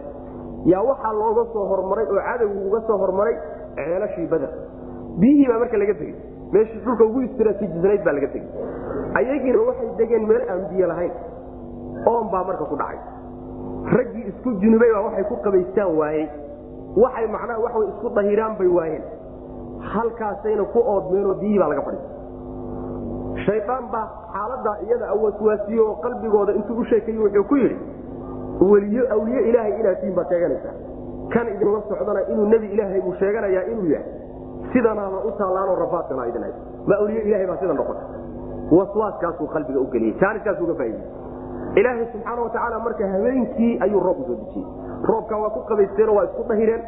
[0.72, 3.36] Yaa waxaa looga soo hormaray oo cadowgu uga soo hormaray
[3.76, 4.50] ceelashii beder
[5.20, 6.14] biyihii baa marka laga tegey.
[6.52, 8.48] Meeshii dhulka ugu istiraatiijisanayd baa laga tegey.
[9.18, 11.12] Ayagiina waxay degeen meel aan biyo lahayn.
[12.12, 12.98] Oon baa marka ku dhacay.
[13.96, 16.26] Raggii isku junubay baa waxay ku qabaystaan waayey
[17.04, 19.04] waxay macnaha waxay isku dahiraan bay waayeen.
[19.94, 22.15] Halkaasayna ku oodmeenoo biyihii baa laga fadhiistay
[23.46, 27.76] shaydaan baa xaaladaa iyada waswaasiye oo qalbigooda intuu u sheekayey wuxuu ku yidhi
[28.70, 30.74] weliyo awliye ilaahay inaad tiin baad sheeganaysaa.
[31.34, 34.12] Kan idinla socdana inuu nebi ilaahay buu sheeganayaa inuu yahay.
[34.72, 36.44] Sidanaaba u taallaanoo rafaadkana idin
[36.86, 38.02] ma awliye ilahay baa sida noqota.
[38.70, 41.02] Waswaaskaasuu qalbiga u geliyey jaaniskaasuu uga faa'idey
[41.80, 44.66] ilaahay subxaana watacaala marka habeenkii ayuu roob u soo dejiyey.
[45.10, 46.82] Roobkaa waa ku qabaysteenoo waa isku dahireen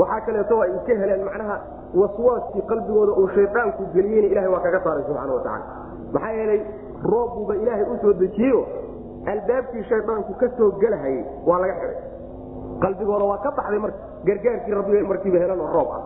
[0.00, 1.56] waxaa kaleeto ay iska heleen macnaha
[2.00, 5.64] waswaaskii qalbigooda uu shaydaanku geliyeyna ilahay waa kaga saaray subxana watacaala
[6.12, 6.60] maxaa yeelay
[7.12, 8.62] roobbuuba ilaahay u dejiyeyo
[9.32, 11.96] albaabkii shaydaanku ka soo gelahayay waa laga xiday
[12.84, 16.02] qalbigooda waa ka baxday marka gargaarkii rabbi markiiba helan oo roob ah.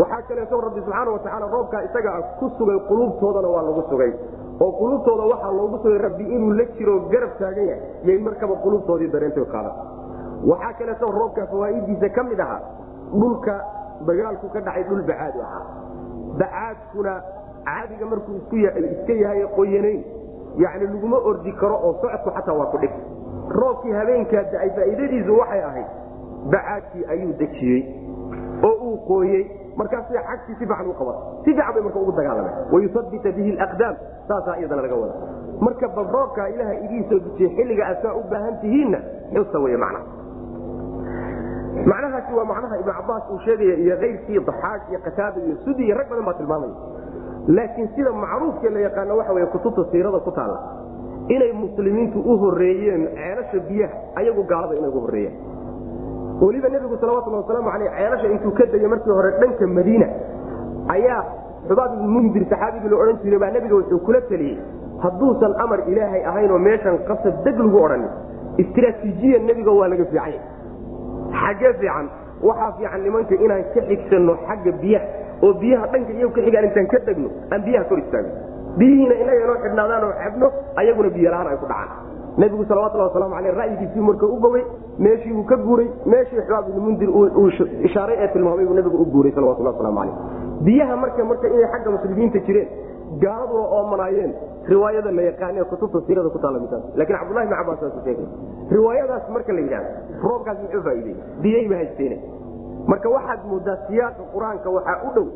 [0.00, 4.12] Waxaa kaleeto rabbi subxaana watacaala roobkaa isaga ah ku sugay quluubtoodana waa lagu sugay.
[4.60, 9.10] Oo quluubtooda waxaa loogu sugay rabbi inuu la jiro garab taagan yahay yay markaba quluubtoodii
[9.14, 9.74] dareentay qaadan
[10.50, 12.60] waxaa kaleeto roobka fawaa'idiisa ka mid ahaa
[13.20, 13.54] dhulka
[14.06, 15.64] dagaalku ka dhacay dhul bacaad u ahaa
[16.40, 17.14] bacaadkuna
[17.64, 18.36] caadiga markuu
[18.90, 20.02] iska yahay qoyanayn.
[20.62, 22.92] Yani laguma ordi karo oo socodku xataa waa ku dhig.
[23.60, 25.88] Roobkii habeenkaa da'ay faa'iidadiisu waxay ahayd
[26.52, 27.80] bacaadkii ayuu dejiyey
[28.68, 29.42] oo uu qooyey.
[29.76, 32.56] Markaasay xagtii si fiican u qabatay si fiican bay marka ugu dagaalameen.
[32.72, 33.94] Wayusabita bihi alaqdaam.
[34.28, 35.14] Saasaa iyadana laga wada.
[35.60, 38.98] Marka bal roobkaa ilaaha idiin soo dejiyey xilliga asaa u baahan tihiinna
[39.34, 39.76] xusa wey
[41.90, 45.82] macnaha macnahaasi waa macnaha ibnu cabaas uu sheegaya iyo keyrkii daxaaq iyo qataada iyo sudi
[45.86, 46.74] iyo rag badan baa tilmaamaya.
[47.56, 50.58] Laakiin sida macruufkee la yaqaano waxa wey kutubta siirada ku taalla
[51.28, 55.34] inay muslimiintu u horeeyeen ceelasha biyaha ayagu gaalada inay ugu horeeyeen
[56.42, 60.06] weliba nebigu salawatulli wasalaamu aleyh ceelasha intuu ka degay markii hore dhanka madiina
[60.94, 61.20] ayaa
[61.68, 64.56] xubaab ibnu mundir saxaabigii la odhan jiray baa nebiga wuxuu kula teliyey
[65.04, 68.10] hadduusan amar ilaahay ahayn oo meeshan qasab deg lagu odhanin
[68.62, 70.40] istraatiijiya nebiga waa laga fiicanya
[71.42, 72.06] xaggee fiican
[72.48, 75.06] waxaa fiican nimanka inaan ka xigsanno xagga biyaha
[75.46, 78.32] oo biyaha dhanka iyagu ka xigaan intaan ka degno aan biyaha kor istaagno
[78.78, 80.46] biyihiina inaga inoo xidhnaadaan oo xebno
[80.80, 82.10] ayaguna biyo lahaan ay ku dhacaan.
[82.40, 84.62] Nebigu salawatullah waslamu aleyh ra'yigiisii marka u bogey
[84.98, 87.48] meeshii uu ka guuray meeshii xubaab ibnu mundir uu
[87.88, 90.14] ishaaray ee tilmaamay buu nebigu u guuray salawatullah waslamu aleyh
[90.68, 92.68] biyaha marka marka inay xagga muslimiinta jireen
[93.24, 94.32] gaaladuna oomanaayeen
[94.72, 98.26] riwaayada la yaqaanee kutubta siirada ku taalla misaas laakiin cabdullahi bn cabbaas sheegay.
[98.76, 99.90] Riwaayadaas marka la yidhahdo
[100.28, 102.16] roobkaas muxuu faa'iidey biyayba haysteene
[102.92, 105.26] marka waxaad moodaa siyaaqa qur'aanka waxaa u dhow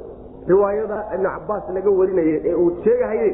[0.53, 3.29] riwaayada ibnu cabbaas laga warinaya ee uu sheegahaye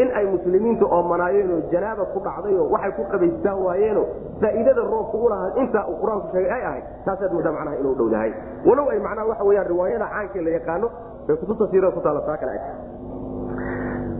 [0.00, 4.06] in ay muslimiintu oomanaayeen oo janaaba ku dhacdayoo waxay ku qabaystaan waayeenoo
[4.42, 5.28] faa'iidada roobka u
[5.62, 6.84] intaa uu qur'aanku sheegay ay ahayd.
[7.06, 8.30] Taasaad moodaa macnaha inuu dhowdahay
[8.68, 10.88] walow ay macnaha waxa weyaan riwaayada caankee la yaqaano
[11.30, 12.52] ee kutubta siirada ku taalla taa kale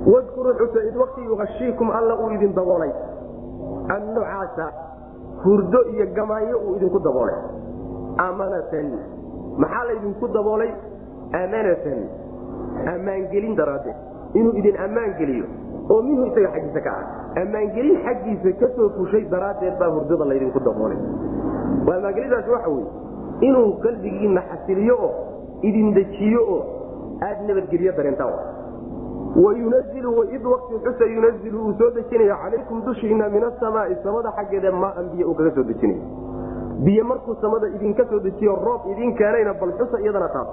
[0.06, 2.90] wadkuruu xusa id wakti yuashiikum alla uu idin daboolay
[3.96, 4.72] annucaasa
[5.44, 7.36] hurdo iyo gamaayo uu idinku daboolay
[8.28, 8.88] amanatan
[9.58, 10.70] maxaa laydinku daboolay
[11.42, 12.00] amanatan
[12.94, 13.96] ammaangelin daraaddeed
[14.34, 15.46] inuu idin ammaan geliyo
[15.90, 20.60] oo minhu isaga xaggiisa ka ah ammaangelin xaggiisa ka soo fushay daraaddeed baa hurdada laydinku
[20.68, 20.98] daboolay
[21.96, 22.88] ammaangelidaas waxa weye
[23.48, 25.12] inuu qalbigiinna xasiliyo oo
[25.68, 26.60] idin dejiyo oo
[27.28, 28.34] aad nabadgelyo dareentaan
[29.36, 35.08] wayunazilu waid wakti xusa yunazilu uu soo dejinaya calaykum dushiina min asamaai samada xaggeeda maaan
[35.12, 36.02] biyo uu kaga soo dejinaya
[36.84, 40.48] biyo markuu samada idinka soo dejiyo roob idin keenayna bal xusa iyadana taas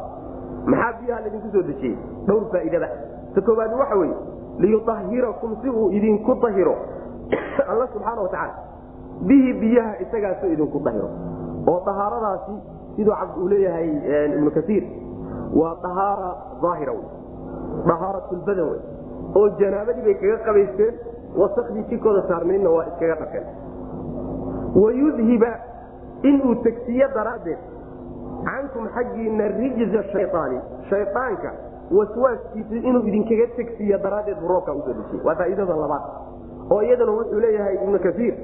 [0.66, 2.90] maxaa biyaha laydinku soo dejiyey dhowr faa'iidada
[3.36, 4.16] ta koobaad waxa weye
[4.60, 6.76] liyuahirakum si uu idinku dahiro
[7.68, 8.54] alla subxaana watacaala
[9.28, 11.10] bihi biyaha isagaasoo idinku dahiro
[11.72, 12.56] oo dahaaradaasi
[12.96, 13.90] siduu cabd uu leeyahay
[14.38, 14.84] ibnu kaiir
[15.62, 16.30] waa dahaara
[16.70, 16.94] aahira
[17.76, 18.80] wey dahaaratulbadan wey
[19.40, 20.94] oo janaabadii bay kaga qabaysteen
[21.42, 23.46] wasakdii jikooda saarnaydna waa iskaga dhaqeen.
[24.82, 25.52] Wayudhiba
[26.24, 27.58] inuu tegsiyo daraaddeed
[28.48, 31.52] cankum xaggiina rijza shayaani shayaanka
[31.98, 36.06] waswaaskiisu inuu idinkaga tegsiiyo daraaddeed buu roobkaa u soo dejiyey waa faa'iidada labaad.
[36.72, 38.36] Oo iyadana wuxuu leeyahay ibnu kaiir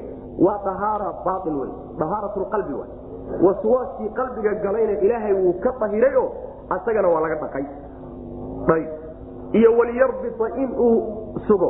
[0.46, 2.90] waa dahaara baain wey dahaarat lqalbi wey
[3.46, 6.30] waswaaskii qalbiga galayna ilaahay wuu ka dahiray oo
[6.70, 7.66] asagana waa laga dhaqay
[9.54, 10.96] iyo waliyarbita inuu
[11.48, 11.70] sugo.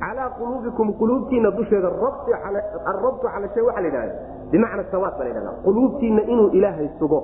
[0.00, 2.30] Calaa quluubikum quluubtiina dusheeda arabtu
[3.26, 4.14] cala shay waxa la yidhahda
[4.52, 7.18] bimacna sawaad ba la ydhahda quluubtiina inuu ilaahay sugo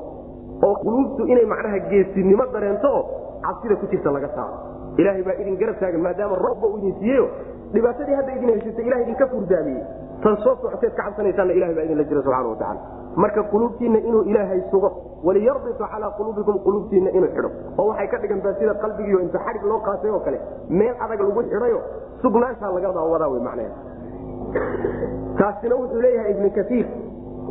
[0.67, 3.03] oo quluubtu inay macnaha geesinimo dareento oo
[3.45, 4.57] cabsida ku jirta laga saaro.
[4.97, 7.27] Ilaahay baa idin garab taagan maadaama roobba uu idin siiyeyo
[7.75, 9.83] dhibaatadii hadda idin haysatay ilaha idinka furdaamiyey
[10.22, 12.80] tan soo socoteed ka cabsanaysaanna ilahay baa idinla jira subxana watacala
[13.22, 14.90] marka quluubtiinna inuu ilaahay sugo
[15.26, 17.50] waliyarbitu calaa quluubikum quluubtiinna inuu xidho.
[17.78, 21.42] Oo waxay ka dhigantaa sida qalbigiio inta xadhig loo qaatay oo kale meel adag lagu
[21.50, 21.80] xidhayo
[22.22, 23.76] sugnaanshaa laga wadaa wey macnaheeda
[25.40, 26.87] taasina wuxuu leeyahay ibnu kaiir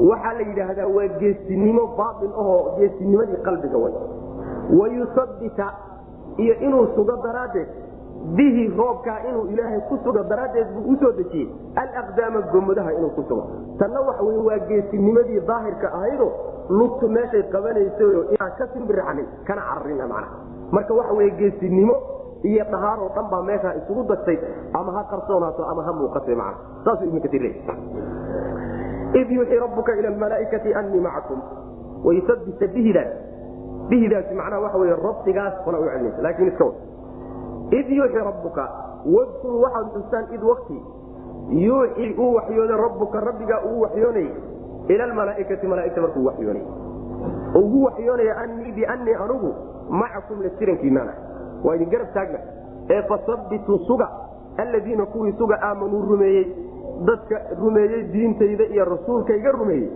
[0.09, 3.93] waxaa la yidhaahdaa waa geesinimo baain ahoo geesinimadii qalbiga way.
[4.79, 5.67] Wayusabita
[6.37, 7.67] iyo inuu sugo daraaddeed
[8.37, 11.47] bihi roobkaa inuu ilaahay ku sugo daraaddeed buu u soo dejiyey.
[11.75, 13.43] Alaqdaama gomodaha inuu ku sugo.
[13.79, 16.31] Tanna waxa wey waa geesinimadii daahirka ahaydo
[16.69, 20.37] lugtu meeshay qabanaysayo inaan ka simbiraxnin kana cararin macnaha.
[20.71, 21.95] Marka waxa wey geesinimo
[22.43, 24.37] iyo dhahaaroo dhan baa meeshaa isugu dagtay
[24.73, 27.55] ama ha qarsoonaato ama ha muuqatay macna saasuu ibnu kaiir leey
[29.21, 31.41] id yuuxii rabbuka ila almalaaikati anii macakum
[32.05, 33.11] wayusabita bihidaas.
[33.89, 36.75] Bihidaasi macnaha waxa wey rabbigaas kala u celinaysa laakiin iska wad
[37.79, 38.63] id yuuxii rabbuka
[39.15, 40.77] wadkur waxaad xustaan id wakti
[41.65, 44.31] yuuxii uu waxyooday rabbuka rabbigaa uu waxyoonayey
[44.87, 46.63] ila almalaaikati malaaigta markuu waxyoonay
[47.61, 49.53] ugu waxyoonaya anii bianii anugu
[49.89, 51.13] macakum la jirankiinana
[51.63, 52.39] waa idin garab taagna
[52.89, 54.09] ee fasabituu suga
[54.57, 56.45] alladiina kuwii suga aamanuu rumeeyey
[57.05, 59.89] dadka rumeeyey diintayda iyo rasuulkayga rumeeyey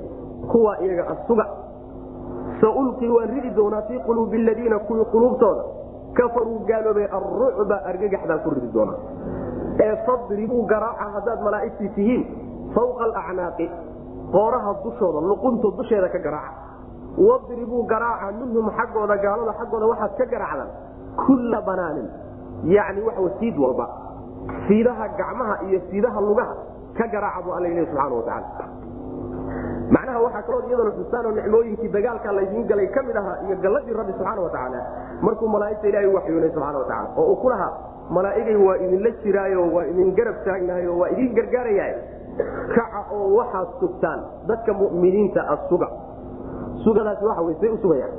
[0.51, 1.45] kuwaa iyaga asuga
[2.61, 5.63] saulqii waan ridi doonaa fii quluubi aladiina kuwii quluubtooda
[6.17, 8.99] kafaruu gaaloobay alrucba argagaxdaan ku ridi doonaa.
[9.86, 12.23] Ee fadribuu garaaca haddaad malaa'igtii tihiin
[12.75, 13.65] fawqa alacnaaqi
[14.36, 16.60] qooraha dushooda luqunta dusheeda ka garaaca.
[17.28, 20.69] Wadribuu garaaca minhum xaggooda gaalada xaggooda waxaad ka garaacdaan
[21.25, 22.08] kulla banaanin
[22.75, 23.86] yacni waxa siid walba.
[24.67, 26.54] Siidaha gacmaha iyo siidaha lugaha
[26.97, 28.65] ka garaaca buu alla lehi subxana watacaala
[29.95, 33.93] macnaha waxaa kaloo iyadana xustaan oo nicmooyinkii dagaalka laydiin galay ka mid ahaa iyo galladii
[33.99, 34.81] rabbi subxaana watacaala
[35.27, 37.71] markuu malaa'igta ilahay waxyoonay subxana watacaala oo uu ku lahaa
[38.17, 41.99] malaa'igay waa idinla jiraayo waa idin garab taagnahay oo waa idin gargaarayaa
[42.75, 45.88] kaca oo waxaad sugtaan dadka mu'miniinta a suga.
[46.86, 48.12] Sugadaasi waxa wey say u sugayaan.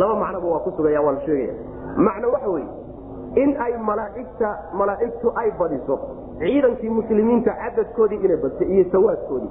[0.00, 1.54] Laba macnoba waa ku sugaya waa la sheegaya.
[2.06, 2.68] Macno waxa weye
[3.42, 4.50] in ay malaaigta
[4.80, 5.96] malaa'igtu ay badiso
[6.42, 9.50] ciidankii muslimiinta cadadkoodii inay badso iyo sawaadkoodii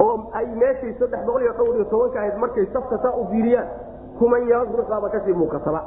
[0.00, 3.68] oo ay meeshii saddex boqol iyo dhowr iyo tobanka ahayd markay safka saa u fiiriyaan
[4.18, 5.80] kumanyaal ruuxbaaba ka sii muuqataba.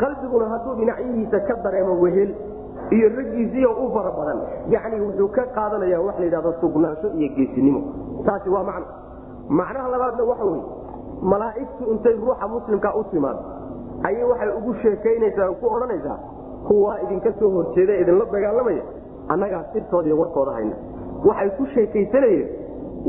[0.00, 2.30] Qalbiguna hadduu dhinacyihiisa ka dareemo wehel
[2.96, 4.38] iyo raggiisiiyo u fara badan
[4.74, 7.80] yacni wuxuu ka qaadanaya wax la yidhahdo sugnaansho iyo geesinimo.
[8.26, 8.86] Taasi waa macno.
[9.48, 10.62] Macnaha labaadna waxa weye
[11.22, 13.42] malaa'igtu intay ruuxa muslimka u timaado
[14.08, 16.18] ayay waxay ugu sheekaynaysaa ku odhanaysaa
[16.68, 18.82] kuwaa idinka soo horjeeda idinla dagaalamaya?
[19.28, 20.76] Annagaa sirtoodiiyo warkooda hayna.
[21.24, 22.48] Waxay ku sheekaysanayeen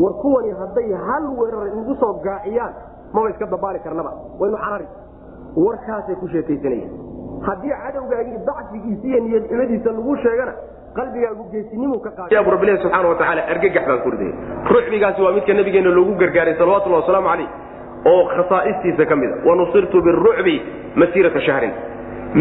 [0.02, 2.74] war kuwani hadday hal weerar inagu soo gaaciyaan
[3.14, 4.12] maba iska dabaali karnaba.
[4.40, 4.88] Waynu carari.
[5.56, 6.92] Warkaasay ku sheekaysanayeen.
[7.48, 10.54] Haddii cadowgaagii dacfigiisa iyo niyadcimadiisa lagu sheegana
[10.98, 14.34] qalbigaagu geesinimu ka qaadabu rabbilahi subxaana watacaala argagax baan ku ridaya
[14.72, 17.50] ruuxbigaasi waa midka nabigeena loogu gargaaray salawatullahi wasalaamu calayh
[18.12, 20.56] oo khasaa'istiisa ka mida wanusirtu birucbi
[20.96, 21.74] masiirata shahrin.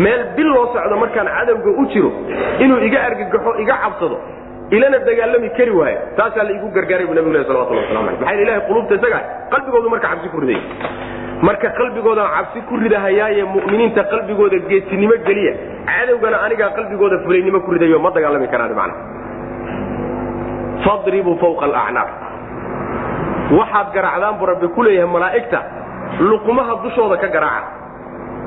[0.05, 2.11] Meel bil loo socdo markaan cadowga u jiro
[2.65, 4.17] inuu iga argagaxo iga cabsado
[4.77, 9.19] ilana dagaalami kari waayo taasaa la igu gargaaray bu nabig maxaa ilahay quluubta isaga
[9.53, 10.61] qalbigoodu marka cabsi ku riday.
[11.47, 15.53] Marka qalbigoodan cabsi ku ridahayaaye mu'miniinta qalbigooda geesinimo geliya.
[15.91, 18.95] Cadowgana anigaa qalbigooda fulaynimo ku ridayo ma dagaalami karaan macna
[20.85, 22.09] fadribuu fawqa alacnaaq
[23.59, 25.61] waxaad garaacdaan buu rabbi ku leeyahay malaa'igta
[26.31, 27.69] luqumaha dushooda ka garaaca.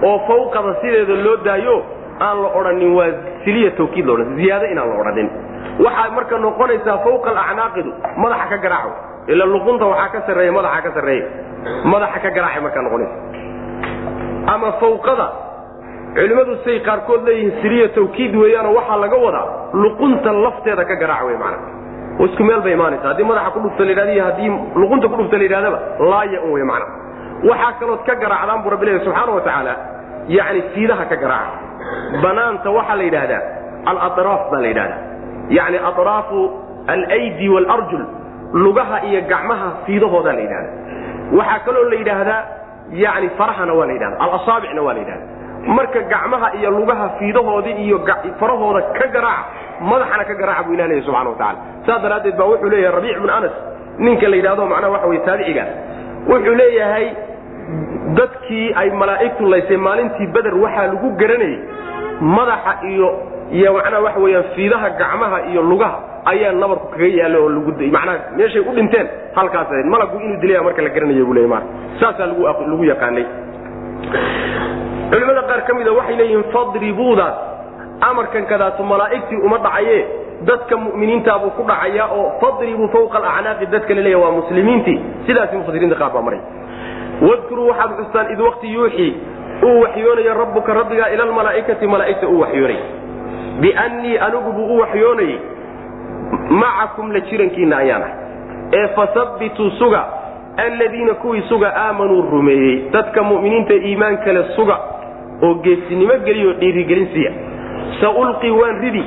[0.08, 1.76] Oo fawqada sideeda loo daayo
[2.20, 3.10] aan la odhanin waa
[3.46, 5.28] siliya tawkiid laodhan ziyaado inaan la odhanin.
[5.86, 7.92] Waxaad marka noqonaysaa fawqa alacnaaqidu
[8.24, 8.92] madaxa ka garaaco.
[9.32, 11.26] Ila luqunta waxaa ka sarreeya madaxa ka sarreeya.
[11.92, 13.16] Madaxa ka garaacay markaa noqonaysa.
[14.54, 15.28] Ama fawqada
[16.16, 19.48] culimmadu say qaarkood leeyihiin siliya tawkiid weeyaanoo waxaa laga wadaa
[19.84, 21.58] luqunta lafteeda ka garaaca wey maana
[22.26, 24.50] isku meel bay imaanaysa haddii madaxa ku dhufta layhahda iyo haddii
[24.82, 25.80] luqunta ku dhufta layidhahdaba
[26.12, 26.86] laaya un wey macna
[27.50, 29.74] waxaa kalood ka garaacdaan buu rabbi leeyahy subxaana wa tacaala
[30.38, 31.58] yacni siidaha ka garaaca
[32.24, 33.42] banaanta waxaa la yidhaahdaa
[33.92, 35.02] alatraaf baa la yidhahdaa
[35.58, 36.40] yacni atraafu
[36.94, 38.04] alaydi waalarjul
[38.66, 40.74] lugaha iyo gacmaha fiidahoodaa la yidhahdaa
[41.38, 42.42] waxaa kaloo la yidhaahdaa
[43.04, 45.26] yani farahana waa la yidhahda alasaabicna waa la yidhahda
[45.78, 47.98] marka gacmaha iyo lugaha fiidahoodii iyo
[48.40, 49.46] farahooda ka garaaca
[49.92, 53.18] madaxana ka garaaca buu ilah leeya subxana wa tacala saas daraaddeed baa wuxuu leeyahay rabiic
[53.24, 53.52] bn anas
[54.06, 55.70] ninka la yidhahdo macnaha waxa wey taabicigaas
[56.30, 57.06] wuxuu leeyahay
[58.18, 61.58] dadkii ay malaa'igtu laysay maalintii beder waxaa lagu garanayay
[62.22, 63.08] madaxa iyo
[63.52, 65.98] iyo macnaha waxa weyaan fiidaha gacmaha iyo lugaha
[66.32, 70.82] ayaa nabarku kaga yaalla oo lagu macnaha meeshay u dhinteen halkaas malagu inuu dilaya marka
[70.82, 71.66] la garanaya buu leeya maana
[72.00, 73.26] saasaa lagu yaqaanay.
[75.12, 77.36] Culimada qaar ka mida waxay leeyihiin fadribuudaas
[78.10, 79.98] amarkan kadaatu malaa'igtii uma dhacaye
[80.50, 84.98] dadka mu'miniintaabuu ku dhacaya oo fadribuu fawqa alacnaaqi dadka laleeya waa muslimiintii.
[85.28, 86.42] Sidaasi mufasiriinta qaar baa maray
[87.22, 89.14] wadkuruu waxaad xustaan id waqti yuuxii
[89.64, 92.78] uu waxyoonaya rabbuka rabbigaa ila almalaa'ikati malaa'igta uu waxyoonay.
[93.60, 95.40] Biannii anigu buu u waxyoonayey
[96.50, 98.12] macakum la jirankiinna ayaan ah
[98.74, 100.06] ee fasabbituu suga
[100.58, 104.78] alladiina kuwii suga aamanuu rumeeyey dadka mu'miniinta iimaan kale suga
[105.44, 107.32] oo geesinimo geliyo dhiirigelin siiya.
[108.02, 109.04] Saulqii waan ridi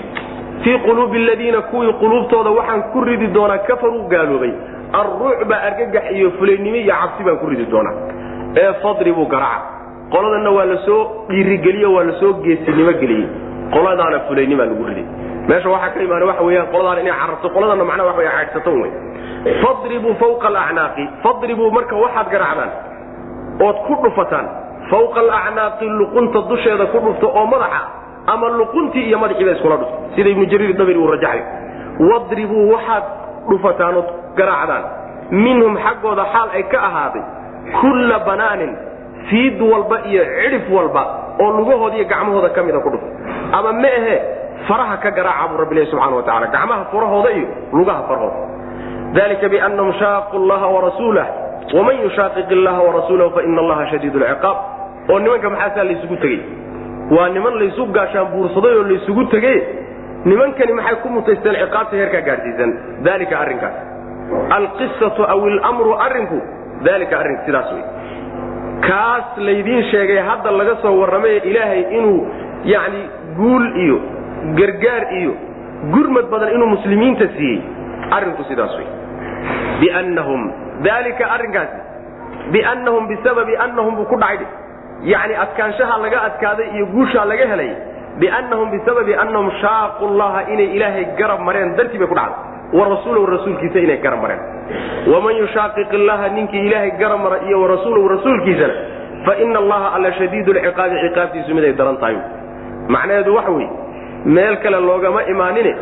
[0.64, 4.52] fii quluubi aladiina kuwii quluubtooda waxaan ku ridi doonaa kafaruu gaaloobay
[4.92, 7.94] alrucba argagax iyo fulaynimo iyo cabsi baan ku ridi doonaa
[8.62, 9.60] ee fadribuu garaca
[10.12, 13.28] qoladanna waa la soo dhiirigeliyo waa la soo geesinimo geliyey
[13.74, 15.04] qoladaana fulaynimaa lagu riday
[15.48, 18.90] meesha waxaa ka imaana waxa weyaan qoladaan inay cararto qoladana macnaa waxa wey caydhsato wey
[19.62, 22.70] fadribuu fawqa alacnaaqi fadribuu marka waxaad garacdaan
[23.66, 24.46] ood ku dhufataan
[24.90, 27.82] fawqa alacnaaqi luqunta dusheeda ku dhufto oo madaxa
[28.32, 31.40] ama luquntii iyo madaxiiba iskula dhufto sida ibnu jariir dabri uu rajaxay
[32.10, 33.04] wadribuu waxaad
[33.50, 34.08] dhufataan ood
[34.38, 34.84] garaacdaan.
[35.44, 37.22] Minhum xaggooda xaal ay ka ahaaday
[37.80, 38.72] kulla banaanin
[39.30, 41.02] fiid walba iyo cidhif walba
[41.42, 43.08] oo lugahooda iyo gacmahooda ka mida ku dhufto
[43.52, 44.16] ama ma ahe
[44.68, 48.40] faraha ka garaaca buu rabbi ilahi subxana wa tacala gacmaha furahooda iyo lugaha farahooda.
[49.16, 51.26] Dalika biannahum shaaquu llaha warasuulah
[51.76, 54.56] waman yushaaqiq illaha warasuulahu faina allaha shadiid lciqaab
[55.12, 56.40] oo nimanka maxaasaa laysugu tegey?
[57.12, 59.56] Waa niman laysu gaashaan buursaday oo laysugu tegey
[60.24, 62.70] nimankani maxay ku mutaysteen ciqaabta heerkaa gaadhsiisan?
[63.04, 63.76] Dalika arrinkaas.
[64.58, 66.38] Alqisatu aw ilmru arrinku
[66.84, 67.84] dalika arrink sidaas wey
[68.88, 72.20] kaas laydiin sheegay hadda laga soo warramay ilaahay inuu
[72.64, 73.00] yani
[73.38, 73.98] guul iyo
[74.58, 75.32] gargaar iyo
[75.94, 77.62] gurmad badan inuu muslimiinta siiyey.
[78.10, 78.86] Arrinku sidaas wey
[79.80, 80.52] biannahum
[80.86, 81.78] dalika arrinkaasi
[82.52, 84.46] biannahum bisababi annahum buu ku dhacay.
[85.02, 87.70] Yani adkaanshaha laga adkaaday iyo guushaa laga helay
[88.20, 93.78] biannahum bisababi annahum shaaqu llaha inay ilaahay garab mareen dartii bay ku dhacday warasuulahu rasuulkiisa
[93.86, 94.40] inay garab mareen
[95.12, 98.74] waman yushaaqiq illaha ninkii ilaahay garab mara iyo warasuulahu rasuulkiisana
[99.26, 102.16] faina allaha alla shadiidu lciqaabi ciqaabtiisu miday daran tahay
[102.96, 103.70] macnaheedu waxa weye
[104.36, 105.72] meel kale loogama imaanine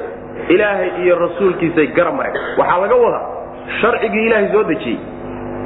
[0.54, 3.24] ilaahay iyo rasuulkiisay garab mareen waxaa laga wadaa
[3.80, 4.98] sharcigii ilaahay soo dejiyey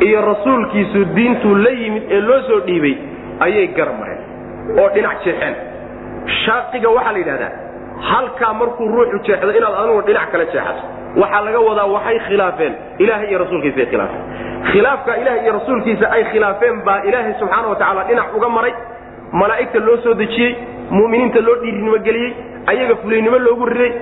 [0.09, 2.95] iyo rasuulkiisu diintuu la yimid ee loo soo dhiibay
[3.47, 4.21] ayay garab mareen
[4.81, 5.55] oo dhinac jeexeen
[6.45, 7.53] shaaqiga waxaa la yidhahdaa
[8.11, 10.83] halkaa markuu ruuxu jeexdo inaad adigu dhinac kale jeexato.
[11.21, 14.23] Waxaa laga wadaa waxay khilaafeen ilahay iyo rasuulkiisaay khilaafeen.
[14.73, 18.73] Khilaafka ilahay iyo rasuulkiisa ay khilaafeen baa ilaahay subxaana wa tacaala dhinac uga maray
[19.33, 20.53] malaa'igta loo soo dejiyey
[20.99, 22.31] mu'miniinta loo dhiirinimo geliyey
[22.67, 23.93] ayaga fulaynimo loogu riday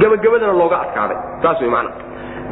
[0.00, 1.18] gebagabadana looga adkaaday.
[1.42, 1.90] Saas wey macana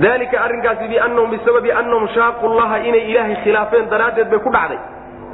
[0.05, 4.79] dalika arrinkaasi biannahum bisababi annahum shaaqu llaha inay ilaahay khilaafeen daraaddeed bay ku dhacday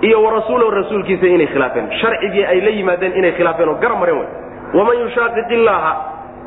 [0.07, 1.87] iyo warasuulahu rasuulkiisa inay khilaafeen.
[2.01, 4.29] Sharcigii ay la yimaadeen inay khilaafeen oo garab mareen wey
[4.79, 5.93] waman yushaaqiq illaaha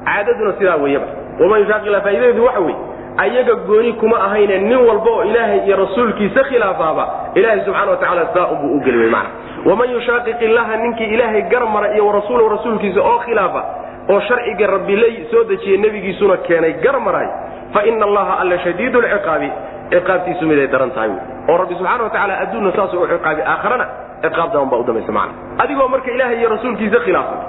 [0.05, 1.05] caadaduna sidaa weyaba
[1.39, 2.75] waman yushaaqiq illaha faa'idadeedu waxa wey
[3.23, 7.03] ayaga gooni kuma ahayne nin walba oo ilaahay iyo rasuulkiisa khilaafaaba
[7.35, 9.29] ilaahay subxana wa tacala saa unbuu u geli wey macana
[9.69, 13.61] waman yushaaqiq illaha ninkii ilaahay garab mara iyo warasuulahu rasuulkiisa oo khilaafa
[14.09, 17.27] oo sharciga rabbi la soo dejiyey nebigiisuna keenay gar maray
[17.73, 19.49] fa ina allaha alla shadiidu lciqaabi
[19.93, 21.11] ciqaabtiisu miday daran tahay
[21.49, 23.85] oo rabbi subxana wa tacala adduunna saasuu u ciqaabi aakharana
[24.25, 27.39] ciqaabta unbaa udambaysa macana adigoo marka ilaahay iyo rasuulkiisa khilaafay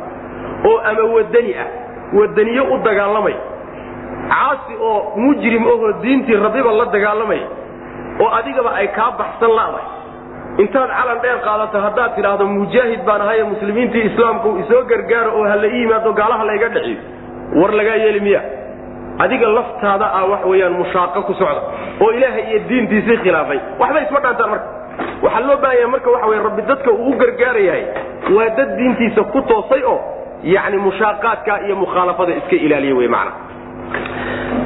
[0.71, 1.69] oo ama wadani ah
[2.19, 3.37] wadaniye u dagaalamay
[4.33, 7.41] caasi oo mujrim ahoo diintii rabbiba la dagaalamay
[8.23, 9.87] oo adigaba ay kaa baxsan la'dahay
[10.65, 15.57] intaad calan dheer qaadato haddaad tidhaahdo mujaahid baan ahaye muslimiintii islaamku isoo gargaaro oo ha
[15.63, 17.01] la ii yimaado gaalaha layga dhaciyo.
[17.61, 18.41] War lagaa yeeli miya
[19.25, 21.63] adiga laftaada ah wax weeyaan mushaaqo ku socda
[22.05, 23.59] oo ilaahay iyo diintiisii khilaafay.
[23.81, 24.69] Waxba isma dhaantaan marka.
[25.25, 27.85] Waxaa loo baahan yahay marka waxa weye rabbi dadka uu u gargaarayahay
[28.37, 29.99] waa dad diintiisa ku toosay oo
[30.55, 33.33] yacni mushaaqaadka iyo mukhaalafada iska ilaaliya wey macana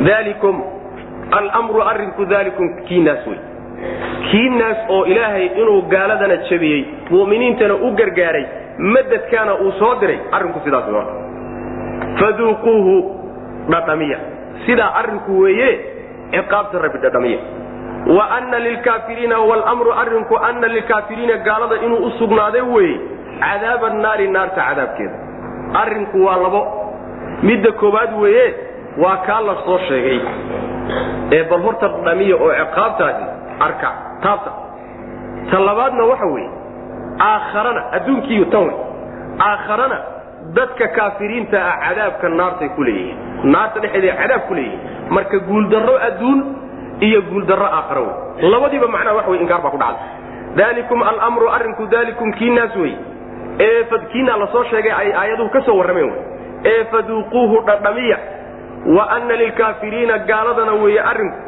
[0.09, 0.57] dalikum
[1.39, 3.39] almru arrinku dalikum kiinaas wey
[4.31, 6.81] kiinaas oo ilaahay inuu gaaladana jabiyey
[7.11, 8.45] mu'miniintana u gargaaray
[8.79, 10.85] madadkaana uu soo diray arrinku sidaas
[12.21, 12.95] faduuquuhu
[13.73, 14.19] dhadhamiya
[14.67, 15.71] sidaa arrinku weeye
[16.35, 17.39] ciqaabta rabbi dhadhamiya
[18.17, 22.97] wa ana lilkaafiriina wlmru arinku ana lilkaafiriina gaalada inuu u sugnaaday weye
[23.41, 25.15] cadaaba naari naarta cadaabkeeda.
[25.83, 26.63] Arrinku waa labo.
[27.43, 28.55] Midda koowaad weeye
[29.03, 30.21] waa kaa la soo sheegay.
[31.33, 33.25] Ee bal horta dhamiya oo ciqaabtaasi
[33.67, 33.89] arka
[34.23, 34.51] taabta.
[35.51, 36.51] Ta labaadna waxa weeye
[37.29, 38.77] aakharana adduunkiiyo tan wey
[39.49, 39.99] aakharana
[40.57, 43.17] dadka kaafiriinta ah cadaabka naartay ku leeyihiin.
[43.53, 44.81] Naarta dhexeeda cadaab ku leeyihiin.
[45.11, 46.41] Marka guuldarro adduun
[47.01, 48.51] iyo guuldarro aakhara wey.
[48.53, 50.09] Labadiiba macnaha wax wey inkaar baa ku dhacday.
[50.57, 52.95] Dalikum almru arrinku dalikum kiinaas wey.
[53.61, 56.21] Ee kiinaa la soo sheegay ay aayaduhu ka soo warrameen wey.
[56.65, 58.19] Ee faduuquuhu dhadhamiya.
[58.97, 61.39] Wa ana lilkaafiriina gaaladana weeye arrinku.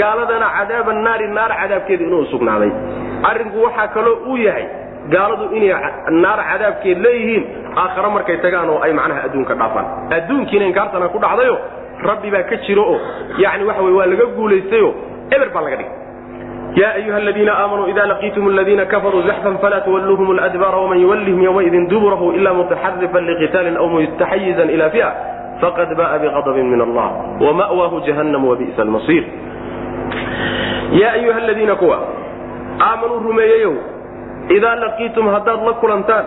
[0.00, 2.70] Gaaladana cadaaba naari naar cadaabkeeda inuu sugnaaday.
[3.30, 4.66] Arrinku waxaa kaloo uu yahay
[5.14, 5.72] gaaladu inay
[6.22, 7.44] naar cadaabkeed leeyihiin
[7.82, 9.86] aakhare markay tagaan oo ay macnaha adduunka dhaafaan.
[10.16, 11.56] Adduunkiina inkaartana ku dhacdayo
[12.08, 12.98] rabbi baa ka jiro oo
[13.44, 14.88] yani waxa wey waa laga guulaystayo
[15.34, 15.96] eber baa laga dhigay
[34.56, 36.24] idaa laqiitum haddaad la kulantaan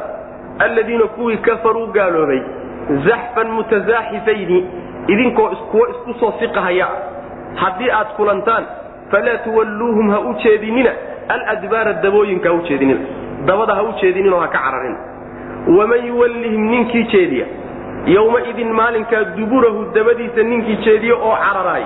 [0.59, 2.41] aladiina kuwii kafaruu gaaloobay
[3.07, 4.59] zaxfan mutasaaxifayni
[5.07, 6.88] idinkoo kuwo isku soo siqahaya
[7.55, 8.65] haddii aad kulantaan
[9.11, 10.91] falaa tuwalluuhum ha u jeedinina
[11.30, 12.99] aladbaara dabooyinka ha u jeedinina
[13.45, 14.95] dabada ha u jeedininoo ha ka cararin
[15.78, 17.45] waman yuwallihim ninkii jeediya
[18.05, 21.84] yowmaidin maalinkaa duburahu dabadiisa ninkii jeediya oo cararaay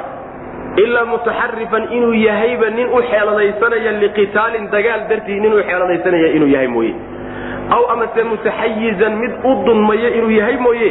[0.84, 6.68] ilaa mutaxarifan inuu yahayba nin u xeeladaysanaya liqitaalin dagaal dartii nin u xeeladaysanaya inuu yahay
[6.76, 6.94] mooye.
[7.76, 10.90] Aw amase mutaxayizan mid u dunmaya inuu yahay mooye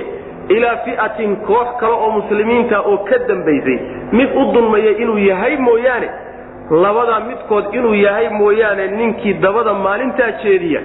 [0.57, 3.79] ilaa fi'atin koox kale oo muslimiinta oo ka dambaysay
[4.19, 6.09] mid u dunmaya inuu yahay mooyaane
[6.85, 10.81] labadaa midkood inuu yahay mooyaane ninkii dabada maalintaa jeediya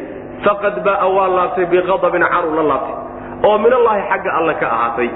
[0.45, 2.95] faqad ba'a waa laabtay biqadabin caru la laabtay
[3.47, 5.09] oo minallaahi xagga alle ka ahaatay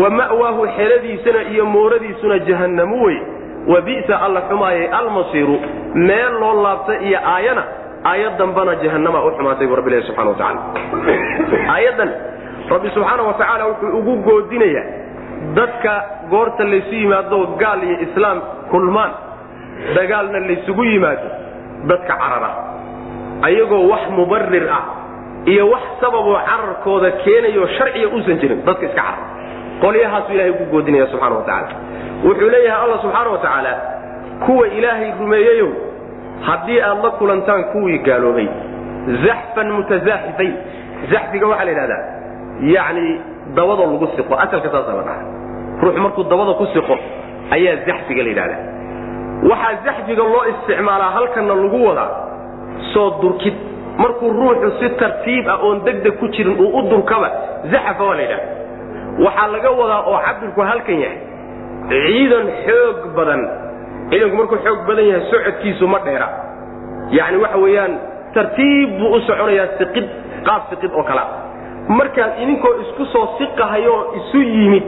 [0.00, 3.18] wa ma'waahu xeladiisana iyo mooradiisuna jahannamu wey
[3.72, 5.56] wa bi'sa alla xumaayay almasiiru.
[5.94, 7.62] Meel loo laabta iyo aayana
[8.10, 10.60] aayad dambana jahannama u xumaatay bu rabbilahi subxana wa tacala
[11.74, 12.10] aayadan
[12.72, 14.84] rabbi subxaana wa tacaala wuxuu ugu goodinayaa
[15.58, 15.92] dadka
[16.32, 18.38] goorta laysu yimaado gaal iyo islaam
[18.70, 19.12] kulmaan.
[19.96, 21.28] Dagaalna laysugu yimaado
[21.90, 22.50] dadka carara.
[23.46, 24.84] Ayagoo wax mubarir ah
[25.52, 29.18] iyo wax sababoo cararkooda keenayo sharciga uusan jirin dadka iska carar
[29.82, 31.68] qolyahaasu ilahay ugu goodinaya subxana wa tacaala.
[32.24, 33.72] Wuxuu leeyahay alla subxaana wa tacaala
[34.46, 35.70] kuwa ilaahay rumeeyeyow
[36.46, 38.48] haddii aad la kulantaan kuwii gaaloobay
[39.26, 40.52] zaxfan mutasaaxifayn
[41.12, 42.02] zaxfiga waxaa la yidhahdaa
[42.74, 43.20] yacni
[43.56, 45.22] dabadoo lagu siqo asalka saasaa la dhaha.
[45.82, 46.94] Ruux markuu dabada ku siqo
[47.50, 48.60] ayaa zaxfiga la yidhahdaa.
[49.50, 52.10] Waxaa zaxfiga loo isticmaalaa halkanna lagu wadaa
[52.92, 53.54] soo durkid.
[53.98, 57.28] Markuu ruuxu si tartiib ah oon degdeg ku jirin uu u durkaba
[57.72, 58.48] zaxafa waa la yidhahda
[59.18, 61.18] waxaa laga wadaa oo cabirku halkan yahay.
[61.90, 63.40] Ciidan xoog badan.
[64.10, 66.28] Ciidanku markuu xoog badan yahay socodkiisu ma dheera.
[67.16, 67.92] Yacni waxa weeyaan
[68.34, 70.06] tartiib buu u soconayaa siqid
[70.46, 71.26] qaab siqid oo kalea
[71.98, 74.84] markaad idinkoo isku soo siqahayoo isu yimid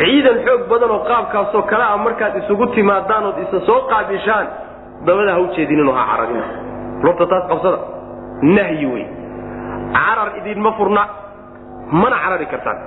[0.00, 4.46] ciidan xoog badan oo qaabkaasoo kale ah markaad isugu timaadaan ood isa soo qaabishaan
[5.06, 6.44] dabada ha u jeedininoo ha cararina.
[7.04, 7.78] Lobta taas qabsada?
[8.56, 9.04] Nahyi wey
[9.94, 11.02] carar idinma furna
[12.00, 12.78] mana carari kartaan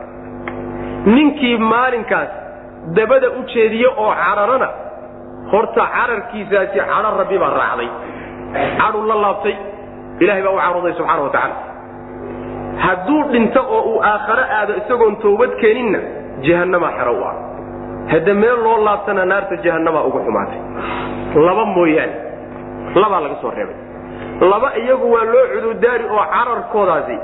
[1.15, 2.29] ninkii maalinkaas
[2.97, 4.69] dabada u jeediye oo cararana
[5.51, 7.89] horta cararkiisaasi cadho rabbi baa raacday.
[8.79, 9.55] Cadhu la laabtay.
[10.23, 11.55] Ilahay baa u carooday subxaana wa tacaala.
[12.85, 15.99] Hadduu dhinto oo uu aakhare aado isagoon toobad keeninna
[16.47, 17.35] jahannamaa xero u ah
[18.11, 20.59] hadde meel loo laabtana naarta jahannamaa ugu xumaatay.
[21.47, 22.15] Laba mooyaane
[23.01, 23.75] labaa laga soo reebay.
[24.51, 27.15] Laba iyagu waa loo cududaari oo cararkoodaasi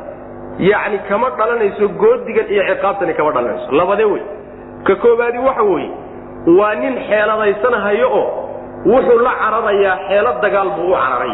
[0.60, 3.72] yacni kama dhalanayso goodigan iyo ciqaabtani kama dhalanayso.
[3.72, 4.22] Labadee wey.
[4.88, 5.90] Ka koobaadi waxa weeye
[6.60, 8.26] waa nin xeeladaysanhayo oo
[8.86, 11.34] wuxuu la cararayaa xeelad dagaal buu u cararay.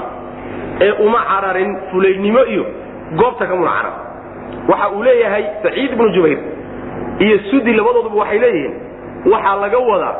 [0.82, 2.65] Ee uma cararin fulaynimo iyo
[3.20, 3.93] goobta kamuna carar.
[4.70, 6.39] Waxa uu leeyahay saciid ibnu jubayr
[7.20, 8.74] iyo sudi labadooduba waxay leeyihiin
[9.32, 10.15] waxaa laga wadaa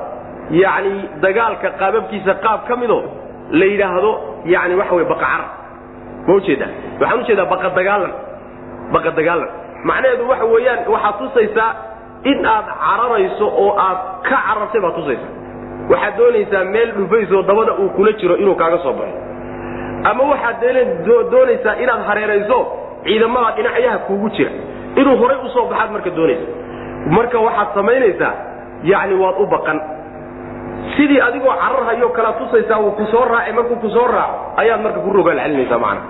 [0.62, 0.94] yacni
[1.24, 3.04] dagaalka qaababkiisa qaab ka midoo
[3.60, 4.12] la yidhaahdo
[4.54, 5.42] yani waxa wey baqacar
[6.28, 6.70] ma u jeedaa
[7.02, 8.12] waxaan u jeedaa baqadagaalan
[8.94, 9.50] baqadagaalan
[9.90, 11.72] macnaheedu waxa weeyaan waxaad tusaysaa
[12.32, 15.32] in aad cararayso oo aad ka carartay baad tusaysaa.
[15.92, 19.18] Waxaad doonaysaa meel dhufaysoo dabada uu kula jiro inuu kaaga soo baxo.
[20.10, 20.58] Ama waxaad
[21.32, 22.58] doonaysaa inaad hareerayso
[23.04, 24.52] ciidamada dhinacyaha kuugu jira.
[24.96, 26.48] Inuu horay u soo baxaad marka doonaysa
[27.16, 28.34] marka waxaad samaynaysaa
[28.84, 29.80] yani waad u baqan.
[30.98, 35.10] Sidii adigoo cararhayo kala tusaysaa uu ku soo raacay markuu ku raaco ayaad marka ku
[35.14, 36.02] rogaal celinaysaa macana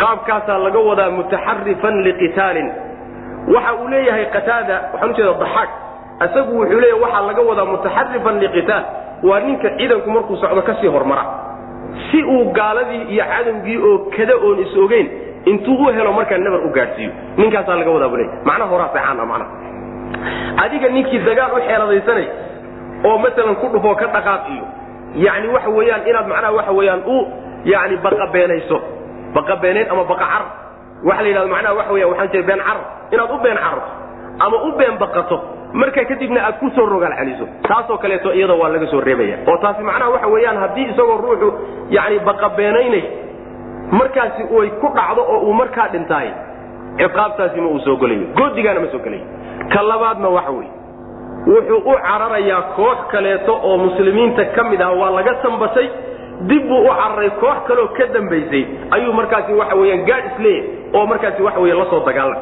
[0.00, 2.68] qaabkaasaa laga wadaa mutaxarifan liqitaalin.
[3.54, 5.70] Waxa uu leeyahay qataada waxaan ujeeda daxaak
[6.26, 8.84] isagu wuxuu leeyahay waxaa laga wadaa mutaxarifan liqitaal.
[9.28, 11.24] Waa ninka ciidanku markuu socdo ka sii hormara.
[12.10, 15.06] Si uu gaaladii iyo cadowgii oo kada oon is ogeyn
[15.50, 17.10] intuu u helo markaa nabar u gaadhsiiyo.
[17.36, 19.50] Ninkaasaa laga wadaa buu leeyahy macnaha horaa seexaana macnaha.
[20.64, 22.26] Adiga ninkii dagaal u xeeladaysanay
[23.06, 24.64] oo maalan ku dhufoo ka dhaqaaq iyo
[25.26, 27.16] yani waxa weeyaan inaad macnaha waxa weeyaan u
[27.72, 28.78] yani baqabeenayso
[29.34, 30.44] baqabeenayn ama baqa carar
[31.08, 33.90] waxa la yidhahdo macnaha waxa weya waxaan jira been carar inaad u been cararto
[34.46, 35.36] ama u been baqato
[35.80, 37.46] marka kadibna aad ku soo rogaal celiso.
[37.68, 41.48] Taasoo kaleeto iyada waa laga soo reebaya oo taasi macnaha waxa weeyaan haddii isagoo ruuxu
[41.90, 43.04] yani baqabeenaynay
[43.92, 46.28] markaasi ay ku dhacdo oo uu markaa dhintaay
[46.98, 48.26] ciqaabtaasi ma uu soo gelayo.
[48.36, 49.24] Goodigaana ma soo gelayo.
[49.72, 50.70] Ka labaadna waxa weye
[51.46, 55.88] wuxuu u cararayaa koox kaleeto oo muslimiinta ka mid ah waa laga sambatay
[56.50, 58.64] dib buu u cararay koox kaleoo ka dambaysay
[58.96, 62.38] ayuu markaasi waxa weyaan gaad isleeyahy oo markaasi waxa wey la soo dagaalan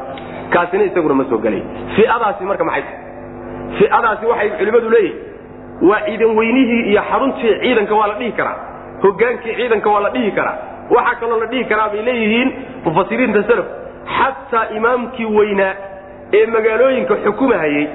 [0.53, 1.61] kaasina isaguna ma soo gelay
[1.95, 2.83] fiadaasi marka maxay
[3.79, 8.57] fiadaasi waxay culimmadu leeyihiin waa ciidan weynihii iyo xaruntii ciidanka waa la dhihi karaa.
[9.03, 10.57] Hogaankii ciidanka waa la dhihi karaa.
[10.95, 12.49] Waxaa kaloo la dhihi karaa bay leeyihiin
[12.85, 13.65] mufasiriinta salaf
[14.17, 15.73] xataa imaamkii weynaa
[16.33, 17.87] ee magaalooyinka xukumahayey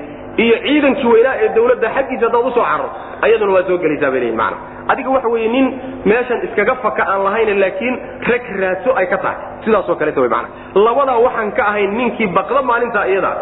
[0.45, 2.89] iyo ciidankii weynaa ee dawladda xaggiisa haddaad u soo carro
[3.27, 4.57] ayaduna waa soo gelaysaa bay leeyihiin maana
[4.93, 5.67] adiga waxa weeye nin
[6.11, 7.95] meeshan iskaga faka aan lahayn laakiin
[8.31, 9.37] rag raadso ay ka tahay.
[9.65, 10.49] Sidaasoo kaleeta way maana
[10.87, 13.33] labadaa waxaan ka ahayn ninkii baqda maalintaa iyada.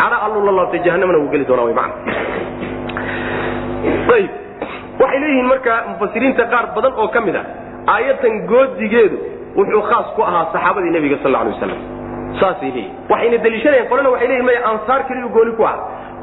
[0.00, 1.94] Cadha alluu la laabtay jahanamana wuu geli doonaa way maana
[4.16, 4.30] ayib.
[5.00, 7.42] Waxay leeyihiin marka mufasiriinta qaar badan oo ka mid a
[7.94, 9.16] aayatan goodigeedu
[9.58, 11.78] wuxuu khaas ku ahaa saxaabadii nebiga sal alay waslam
[12.40, 15.76] saasay leeyihiin waxayna deliishanayaan qolana waxay leeyihiin maya ansaar keliyu gooni ku aha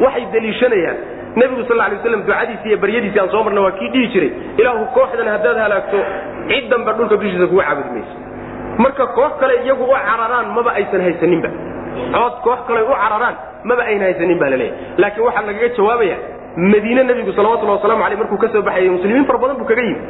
[0.04, 0.98] waxay deliishanayaan
[1.42, 4.32] nebigu sal lay waslam ducadiisi iyo baryadiisi aan soo marna waa kii dhihi jiray
[4.62, 6.00] ilaahu kooxdan haddaad halaagto
[6.52, 8.16] cid danba dhulka dushiisa kuga caabudi mayso.
[8.84, 11.50] Marka koox kale iyagu u cararaan maba aysan haysaninba.
[12.16, 13.36] Cood koox kale u cararaan
[13.70, 16.18] maba ayna haysanin ba laleeyahy laakiin waxaa lagaga jawaabaya
[16.72, 20.02] madiine nebigu salawatullahi waslamu aleyh markuu ka soo baxayay muslimiin fara badan buu kaga yimid.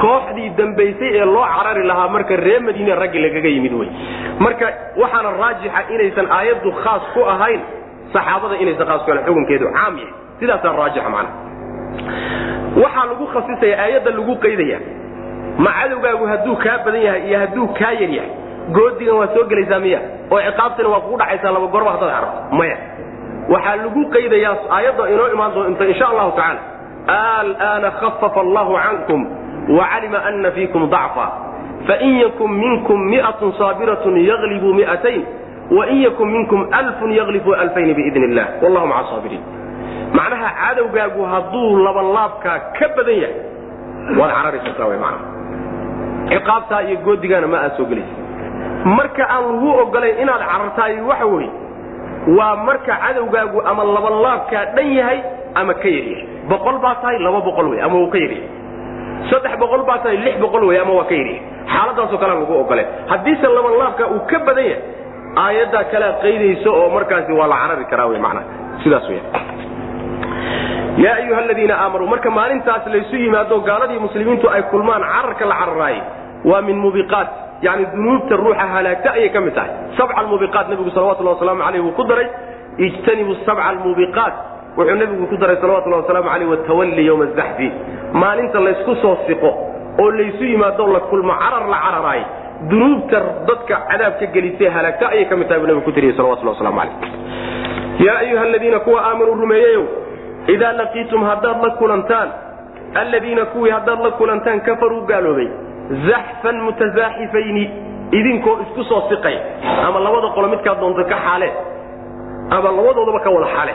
[0.00, 3.88] Kooxdii dambaysay ee loo carari lahaa marka reer madiine raggi lagaga yimid wey
[4.44, 4.66] marka
[5.02, 7.60] waxaana raajixa inaysan aayaddu khaas ku ahayn
[8.14, 10.12] saxaabada inaysan khaas ku ahayn xukunkeedu caam yahay.
[10.40, 11.30] Sidaasaa raajixa macana
[12.82, 14.78] waxaa lagu khasisaya aayadda lagu qaydaya
[15.64, 18.30] ma cadowgaagu hadduu kaa badan yahay iyo hadduu kaa yar yahay?
[18.74, 20.00] Goodigan waa soo gelaysaa miya?
[20.30, 22.76] Oo ciqaabtina waa kugu dhacaysaa laba gorba haddaad carabto maya.
[23.52, 26.60] Waxaa lagu qaydayaa aayadda inoo imaan doonta insha allahu tacaala.
[27.06, 29.20] Alana khafafa allahu cankum
[29.78, 31.26] wacalima ana fiikum dacfa.
[31.86, 35.22] Fain yakun minkum miatun saabiratun yaglibuu miatayn
[35.70, 39.42] wain yakun minkum alfun yaglibuu alfayni biidn illah wallahu maca saabiriin
[40.18, 43.34] macnaha cadowgaagu hadduu labanlaabkaa ka badan yahay
[44.18, 45.18] waad carari kartaa wy mana
[46.30, 48.14] ciqaabtaa iyo goodigaana ma aad soo gelaysa
[48.98, 51.50] marka aan lagu ogolayn inaad carartaay waxa weye
[52.38, 55.18] waa marka cadowgaagu ama labanlaabkaa dhan yahay
[55.60, 58.48] ama ka yar yahay boqol baa tahay laba boqol wey ama uu ka yaryahay
[59.30, 61.42] saddex boqol baa tahay lix boqol wey ama waa ka yaryahay
[61.74, 64.82] xaaladaasoo kalean lagu ogoleen haddiise labanlaabka uu ka badan yahay
[65.44, 68.44] aayaddaa kalea qaydayso oo markaasi waa la carari karaa wy manaa
[68.84, 69.22] sidaas weya
[71.04, 76.02] yaa ayuha aladiina aamanuu marka maalintaas laysu yimaado gaaladii muslimiintu ay kulmaan cararka la cararaayey
[76.50, 77.28] waa min mubiqaat
[77.66, 79.70] yani dunuubta ruuxa halaagta ayay ka mid tahay.
[79.96, 82.26] Sabca almubiqaat nebigu salawatullah wasalaamu aleyh wuu ku daray.
[82.86, 84.34] Ijtanibu sabca almubiqaat
[84.76, 87.68] wuxuu nebigu ku daray salawatullahi wasalaamu aleyh watawalli yowma azaxfi
[88.22, 89.50] maalinta laysku soo siqo
[90.02, 92.22] oo laysu yimaado la kulmo carar la cararaay
[92.70, 96.80] dunuubta dadka cadaabka gelisee halaagta ayay ka mid tahay buu nebigu ku tiriyey salawatullah waslamu
[96.80, 96.96] aleyh
[98.06, 99.84] yaa ayuha aladiina kuwa aamanuu rumeeyeyow
[100.54, 102.28] idaa laqiitum haddaad la kulantaan
[102.94, 105.48] alladiina kuwii haddaad la kulantaan kafaruu gaaloobay
[106.08, 107.64] zaxfan mutasaaxifayni
[108.18, 109.36] idinkoo isku soo siqay
[109.86, 111.48] ama labada qolo midkaad doonto ka xaale
[112.56, 113.74] ama labadoodaba ka wada xaale.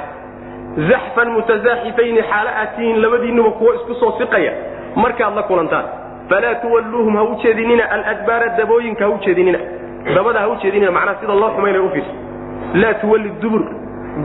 [0.90, 4.52] Zaxfan mutasaaxifayni xaale aad tihiin labadiinnuba kuwo isku soo siqaya
[4.96, 5.86] markaad la kulantaan
[6.32, 7.36] falaa tuwalluuhum ha u
[7.92, 9.20] aladbaara dabooyinka ha u
[10.16, 10.56] dabada ha u
[10.92, 12.14] macnaha sida loo xumaynay ufiirso
[12.74, 13.64] laa tuwalli dubur.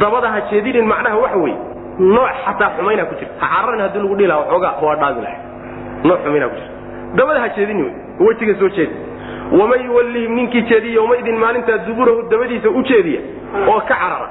[0.00, 1.58] Dabada ha jeedinin macnaha waxa weeye
[1.98, 5.38] nooc xataa xumayna ku jirta ha cararin haddii lagu dhihi laha waxoogaa waa lahay.
[6.04, 6.72] Nooc xumayna ku jirta
[7.18, 7.92] dabada ha jeedini wey.
[8.20, 8.94] Wejiga soo jeedi.
[9.58, 13.20] Waman yuwallihim ninkii jeediya yowmaidin maalintaa duburahu dabadiisa u jeediya
[13.68, 14.28] oo ka carara.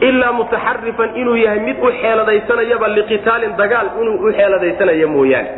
[0.00, 5.48] Ilaa mutaxarifan inuu yahay mid u xeeladaysanayaba liqitaalin dagaal inuu u xeeladaysanaya mooyaane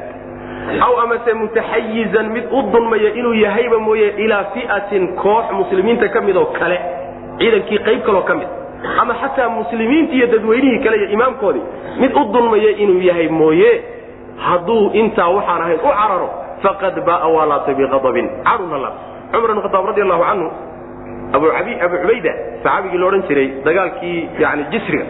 [0.87, 6.37] aw amase mutaxayizan mid u dulmaya inuu yahayba mooye ilaa fi'atin koox muslimiinta ka mid
[6.37, 6.79] oo kale.
[7.39, 8.49] Ciidankii qayb kaloo ka mid.
[9.01, 11.65] Ama xataa muslimiinti iyo dadweynihii kale iyo imaamkoodii
[12.01, 13.73] mid u dulmaya inuu yahay mooye.
[14.37, 16.29] Hadduu intaa waxaan ahayn u cararo
[16.63, 20.49] faqad baaa waa laabtay biqadabin cadhuna laabtay cumar ibn khataab radi allahu canhu
[21.37, 21.47] abu
[22.03, 22.33] cubayda
[22.63, 25.05] saxaabigii la odhan jiray dagaalkii yani jisriga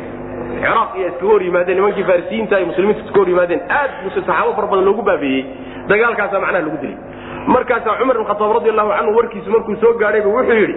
[0.61, 4.66] ciraaq iyo iskaga hor yimaadeen nimankii farisiyiinta ay muslimiinta iska hor yimaadeen aad saxaabo fara
[4.66, 5.44] badan loogu baabeeyey
[5.88, 6.98] dagaalkaasaa macnaha lagu dilay.
[7.46, 10.76] Markaasaa cumar ibn khataab radi allahu canhu warkiisu markuu soo gaadhayba wuxuu yidhi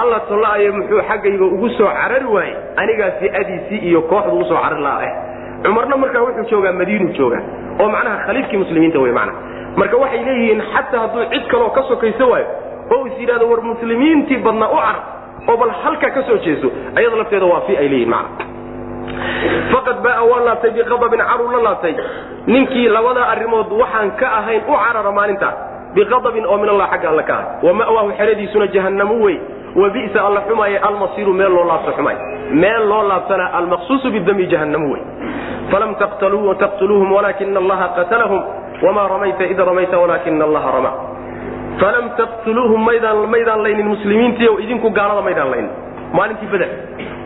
[0.00, 4.82] alla tolla'aye muxuu xaggayga ugu soo carari waayey anigaa fi'adiisii iyo kooxdu u soo carari
[4.82, 5.14] laha eh.
[5.64, 7.42] Cumarna markaa wuxuu joogaa madiinuu joogaa
[7.80, 9.38] oo macnaha khaliifkii muslimiinta wey macnaha.
[9.76, 12.46] Marka waxay leeyihiin xataa hadduu cid kaloo ka sokayso waayo
[12.94, 15.04] oo is yidhahdo war muslimiintii badnaa u carab
[15.48, 18.49] oo bal halka ka soo jeeso ayada lafteeda waa fi ay leeyihiin macna
[19.72, 21.94] faqad baaa waa laabtay biqadabin caruu la laabtay.
[22.46, 25.54] Ninkii labada arrimood waxaan ka ahayn u carara maalintaas
[25.94, 27.46] biqadabin oo min allah xagga alle ka ahay.
[27.62, 29.36] Wa ma'waahu xeradiisuna jahannamu wey
[29.74, 32.16] wa bi'sa alla xumaaye almasiiru meel loo laabto xumaay
[32.62, 35.02] meel loo laabtana almaqsuusu bidami jahannamu wey
[35.70, 38.42] falam taqtuluuhum walaakina allaha qatalahum.
[38.80, 40.92] Wma ramayta id ramayta walaakina allaha rama.
[41.80, 45.70] Falam taqtuluuhum maydaan laynin muslimiintiio idinku gaalada maydaan laynin.
[46.16, 46.68] Maalintii beder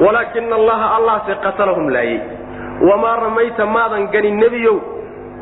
[0.01, 2.20] walaakina allaha allahse qatalahum laayey
[2.88, 4.76] wamaa ramayta maadan ganin nebiyow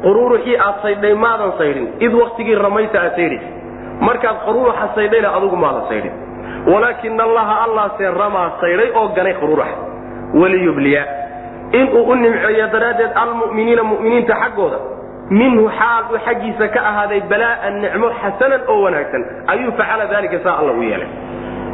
[0.05, 3.43] quruuruxii aad saydhay maadan saydhin id waktigii ramayta aad saydhis
[4.01, 6.13] markaad quruuruxa saydhayna adugu maadan saydhin
[6.73, 9.77] walaakina allaha allahse ramaa saydhay oo ganay quruuruxa
[10.41, 11.03] waliyubliya
[11.73, 14.79] inuu u nimceeyo daraaddeed almu'miniina mu'miniinta xaggooda
[15.41, 19.23] minhu xaal uu xaggiisa ka ahaaday balaa'an nicmo xasanan oo wanaagsan
[19.53, 21.09] ayuu facala dalika saa alla u yeelay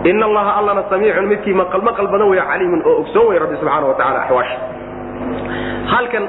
[0.05, 3.87] in allaha allana samiicun midkii maqal maqal badan wey caliimun oo ogsoon wey rabbi subxaana
[3.91, 4.59] wa tacala axwaasha
[5.93, 6.25] halkan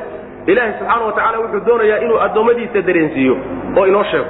[0.47, 3.35] ilaahay subxaana wa tacala wuxuu doonayaa inuu addoommadiisa dareensiiyo
[3.77, 4.27] oo inoo sheego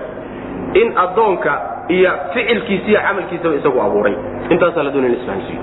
[0.73, 1.53] in addoonka
[1.87, 4.15] iyo ficilkiisa iyo camalkiisaba isagu abuuray.
[4.49, 5.61] Intaasaa la doonaya in isfahansiiyo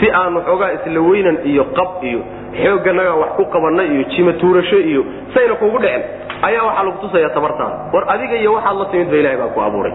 [0.00, 2.20] si aanu xoogaa isla weynan iyo qab iyo
[2.62, 5.02] xoogganaga wax ku qabannay iyo jima tuurasho iyo
[5.34, 6.02] sayna kuugu dhicin
[6.42, 9.60] ayaa waxaa lagu tusaya tabartaada war adiga iyo waxaad la timid ba ilahay baa ku
[9.66, 9.92] abuuray.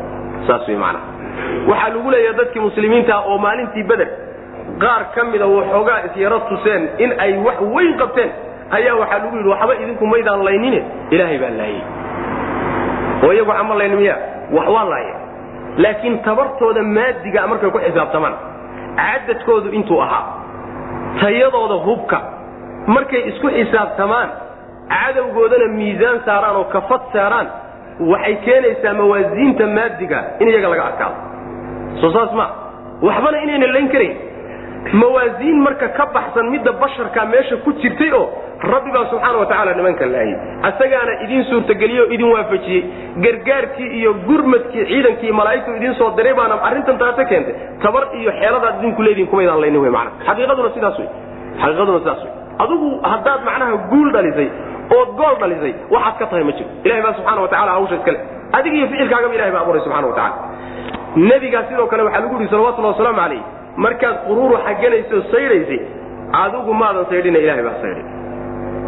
[0.48, 1.06] Saas wey macnaha
[1.70, 4.10] waxaa lagu leeyaha dadkii muslimiinta oo maalintii beder
[4.84, 8.32] qaar ka mida waxoogaa isyaro tuseen in ay wax weyn qabteen.
[8.78, 10.80] Ayaa waxaa lagu yidhi waxba idinku maydaan laynine
[11.14, 11.82] ilaahay baa laayey
[13.24, 14.16] oo iyagu waxama layni miya
[14.56, 15.16] wax waa laaya
[15.84, 18.36] laakiin tabartooda maadiga markay ku xisaabtamaan
[19.02, 20.24] cadadkoodu intuu ahaa
[21.22, 22.18] tayadooda hubka
[22.96, 24.30] markay isku xisaabtamaan
[24.94, 27.48] cadowgoodana miisaan saaraan oo kafad saaraan
[28.12, 31.16] waxay keenaysaa mawaasiinta maadiga in iyaga laga adkaado.
[32.02, 32.46] Soo saas ma
[33.08, 34.16] waxbana inayna layn karayn
[35.02, 38.26] mawaasiin marka ka baxsan midda basharka meesha ku jirtay oo
[38.72, 40.36] rabbi baa subxaana wa tacaala nimanka laayay
[40.70, 42.82] asagaana idiin suurtageliyey oo idin waafajiyey.
[43.26, 47.56] Gargaarkii iyo gurmadkii ciidankii malaa'igtu idiin soo diray baana arrintan taata keentay.
[47.84, 51.10] Tabar iyo xeeladaad idinku leedihin kumaydaan laynin wey macana xaqiiqaduna sidaas wey
[51.62, 52.32] xaqiiqaduna sidaas wey
[52.64, 54.50] adigu haddaad macnaha guul dhalisay
[54.98, 56.70] ood gool dhalisay waxaad ka tahay ma jiro.
[56.86, 58.20] Ilahay baa subxana wa tacala hawsha iskale
[58.58, 60.36] adiga iyo ficilkaagaba ilahay baa abuuray subxana wa tacala
[61.30, 63.42] nebigaa sidoo kale waxaa lagu yihi salawatullahi wasalaamu calayh
[63.86, 65.80] markaad quruuru xaganayso saydhaysay
[66.44, 68.06] adigu maadan saydhina ilahay baa saydhay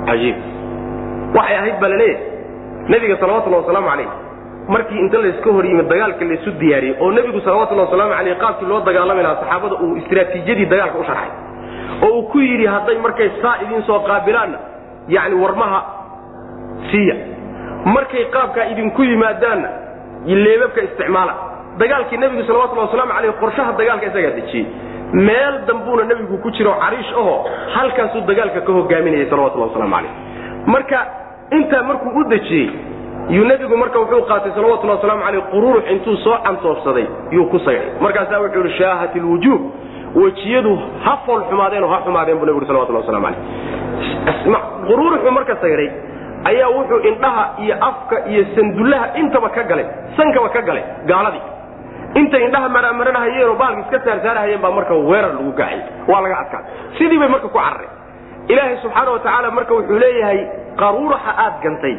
[0.10, 0.38] cajiib.
[1.38, 4.10] Waxay ahayd baa la leeyahay nebiga salawatullahi wasalaamu calayh
[4.74, 8.80] markii inta layska hor yimid dagaalka laysu diyaariyey oo nebigu salawatullahi wasalaamu calayh qaabkii loo
[8.90, 11.32] dagaalami lahaa saxaabada uu istraatiijiyadii dagaalka u sharxay.
[12.06, 14.58] Oo uu ku yidhi hadday markay saa idiin soo qaabilaanna
[15.08, 15.80] yacni warmaha
[16.92, 17.16] siiya.
[17.86, 19.70] Markay qaabkaa idinku yimaadaanna
[20.26, 21.34] leebabka isticmaala.
[21.78, 24.66] Dagaalkii nebigu salawatullahi wasalaamu calayh qorshaha dagaalka isagaa dejiyey.
[25.14, 27.46] Meel dambuuna nebigu ku jiro cariish ahoo
[27.76, 30.12] halkaasuu dagaalka ka hogaaminayay salawatullahi waslamu calayh
[30.66, 31.00] marka
[31.52, 32.70] intaa markuu u dejiyey
[33.30, 37.90] yuu nebigu marka wuxuu qaatay salawatullahi wasalaamu calayh quruurux intuu soo cantoobsaday yuu ku saydhay
[38.02, 39.60] markaasaa wuxuu yihi shaahat ilwujuuh
[40.22, 40.74] wejiyadu
[41.06, 45.90] ha fool xumaadeen oo ha xumaadeen buu nebigu salawatullahi waslamu calayh quruuruxuu marka saydhay
[46.52, 49.86] ayaa wuxuu indhaha iyo afka iyo sandullaha intaba ka galay
[50.18, 51.44] sankaba ka galay gaaladii.
[52.20, 55.80] Intay indhaha maramaranahayeenoo baalka iska saarsaarahayeen baa marka weerar lagu gaacay
[56.12, 57.92] waa laga adkaaday sidii bay marka ku carareen.
[58.54, 60.40] Ilaahay subxaana wa tacaala marka wuxuu leeyahay
[60.82, 61.96] qaruuraxa aad gantay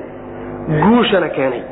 [0.85, 1.63] guushana keenay.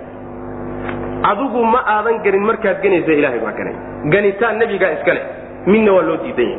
[1.30, 3.74] Adigu ma aadan ganin markaad ganaysa ilaahay baa ganay.
[4.14, 5.24] Ganitaan nebigaa iska leh
[5.66, 6.58] midna waa loo diidan yahay.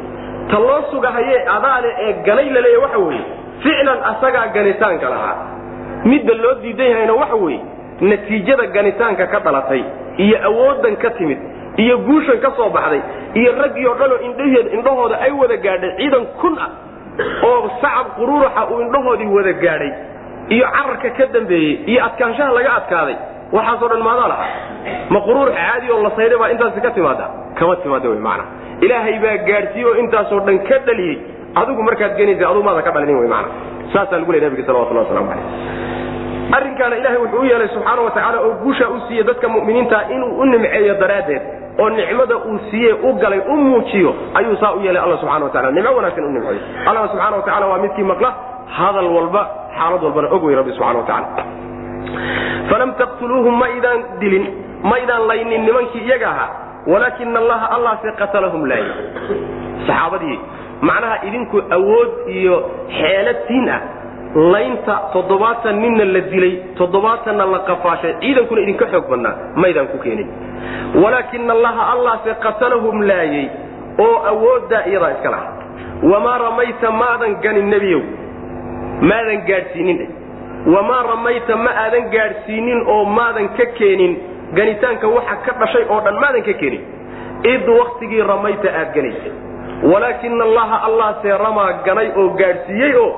[0.51, 3.24] Ta loo sugahayee adaale ee ganay laleeya waxa weeye
[3.64, 5.36] ficlan asagaa ganitaanka lahaa.
[6.06, 7.62] Midda loo diidan yahayna waxa weeye
[8.01, 9.84] natiijada ganitaanka ka dhalatay
[10.18, 11.38] iyo awooddan ka timid
[11.78, 13.01] iyo guushan ka soo baxday
[13.34, 14.20] iyo raggii oo dhanoo
[14.78, 16.70] indhahooda ay wada gaadhay ciidan kun ah
[17.47, 19.91] oo sacab quruuraxa uu indhahoodii wada gaadhay
[20.49, 23.16] iyo cararka ka dambeeyey iyo adkaanshaha laga adkaaday
[23.56, 24.49] waxaasoo dhan maadaa lahaa.
[25.10, 27.26] Ma quruurux caadi oo la saydhay baa intaasi ka timaada
[27.60, 28.43] kama timaada wy maana
[28.82, 31.18] ilaahay baa gaadhsiiye oo intaasoo dhan ka dhaliyey.
[31.56, 33.47] Adigu markaad genaysa adugu maada ka dhalinin wy maana
[33.93, 35.82] saasaa lagu ley nabiga salawatullah waslamu calayh
[36.58, 40.45] arrinkaana ilahay wuxuu u yeelay subxaana wa oo guushaa u siiye dadka mu'miniinta inuu u
[40.45, 41.41] nimceeyo daraaddeed
[41.80, 45.72] oo nicmada uu siiye u galay u muujiyo ayuu saa u yeelay alla subxana wa
[45.72, 46.62] nimco wanaagsan u nimceeyo.
[46.86, 48.34] Allahna subxana wa waa midkii maqla.
[48.78, 51.73] Hadal walba xaalad walbana og rabbi subxana wa
[52.70, 54.45] falam taqtuluuhum ma idaan dilin
[54.84, 56.49] ma idaan laynin nimankii iyaga ahaa.
[56.91, 58.91] Walaakina allaha allahse qatalahum laayay
[59.88, 60.39] saxaabadii
[60.82, 62.56] macnaha idinku awood iyo
[62.99, 63.82] xeelatiin ah.
[64.54, 70.28] Laynta toddobaatan ninna la dilay toddobaatanna la qafaashay ciidankuna idinka xoog badnaa maydaan ku keenin.
[71.04, 73.45] Walaakina allaha allahse qatalahum laayay
[74.06, 75.49] oo awooddaa iyadaa iska laha
[76.12, 78.01] wamaa ramayta maadan ganin nebiyow
[79.10, 79.99] maadan gaadhsiinin
[80.66, 84.14] wamaa ramayta ma aadan gaadhsiinin oo maadan ka keenin
[84.53, 86.84] ganitaanka waxa ka dhashay oo dhan maadan ka keenin
[87.53, 89.32] id waktigii ramayta aad ganaysay
[89.91, 93.11] walaakina allaha allahse ramaa ganay oo gaadhsiiyey oo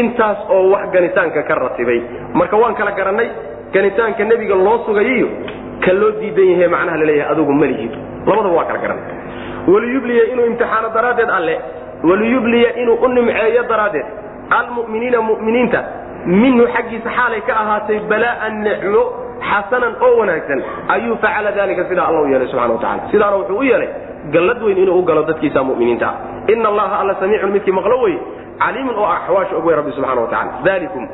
[0.00, 2.00] intaas oo wax ganitaanka ka ratibay
[2.34, 3.28] marka waan kala garannay
[3.72, 5.28] ganitaanka nebiga loo sugayiyo
[5.84, 7.92] ka loo diidan yahe macnaha la leeyahay adugu malihid
[8.26, 9.16] labadaba waa kala garannay
[9.72, 11.56] waliyubliya inuu imtixaano daraaddeed alle
[12.10, 14.06] waliyubliya inuu u nimceeyo daraaddeed
[14.58, 15.80] almuminiina muminiinta
[16.26, 19.02] minhu xaggiisa xaalay ka ahaatay balaa'an nicmo
[19.50, 23.62] xasanan oo wanaagsan ayuu facala dalika sidaa alla u yeelay subxana watacala sidaana wuxuu u
[23.62, 23.88] yeelay
[24.34, 26.06] gallad weyn inuu u galo dadkiisa muminiinta.
[26.06, 28.16] Ah ina allaha alla samiicun midkii maqlo wey
[28.58, 31.08] caliimun oo axwaasha og wey rabbi subxana wa tacala dalikum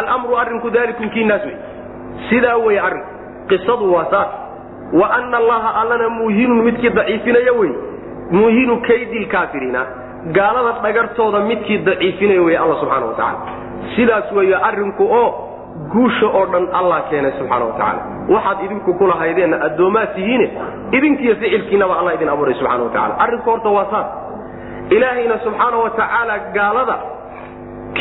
[0.00, 1.56] almru arrinku dalikum kiinaas wey
[2.30, 3.08] sidaa wey arrinku
[3.48, 4.28] qisadu waa saas.
[4.92, 7.72] Wa ana allaha allana muuhinun midkii daciifinaya wey
[8.30, 9.86] muuhinu kaydi lkaafiriina
[10.36, 13.59] gaalada dhagartooda midkii daciifinaya wey alla subxaana wa tacala
[13.96, 15.28] sidaas weeye arrinku oo
[15.92, 18.02] guusha oo dhan allah keenay subxaana wa tacaala.
[18.34, 20.46] Waxaad idinku kulahaydeenna addoomaa tihiine
[20.92, 24.06] idinkiiyo ficilkiinaba alla idin abuuray subxana wa tacala arrinku horta waa saas.
[24.96, 26.96] Ilaahayna subxaana wa tacaala gaalada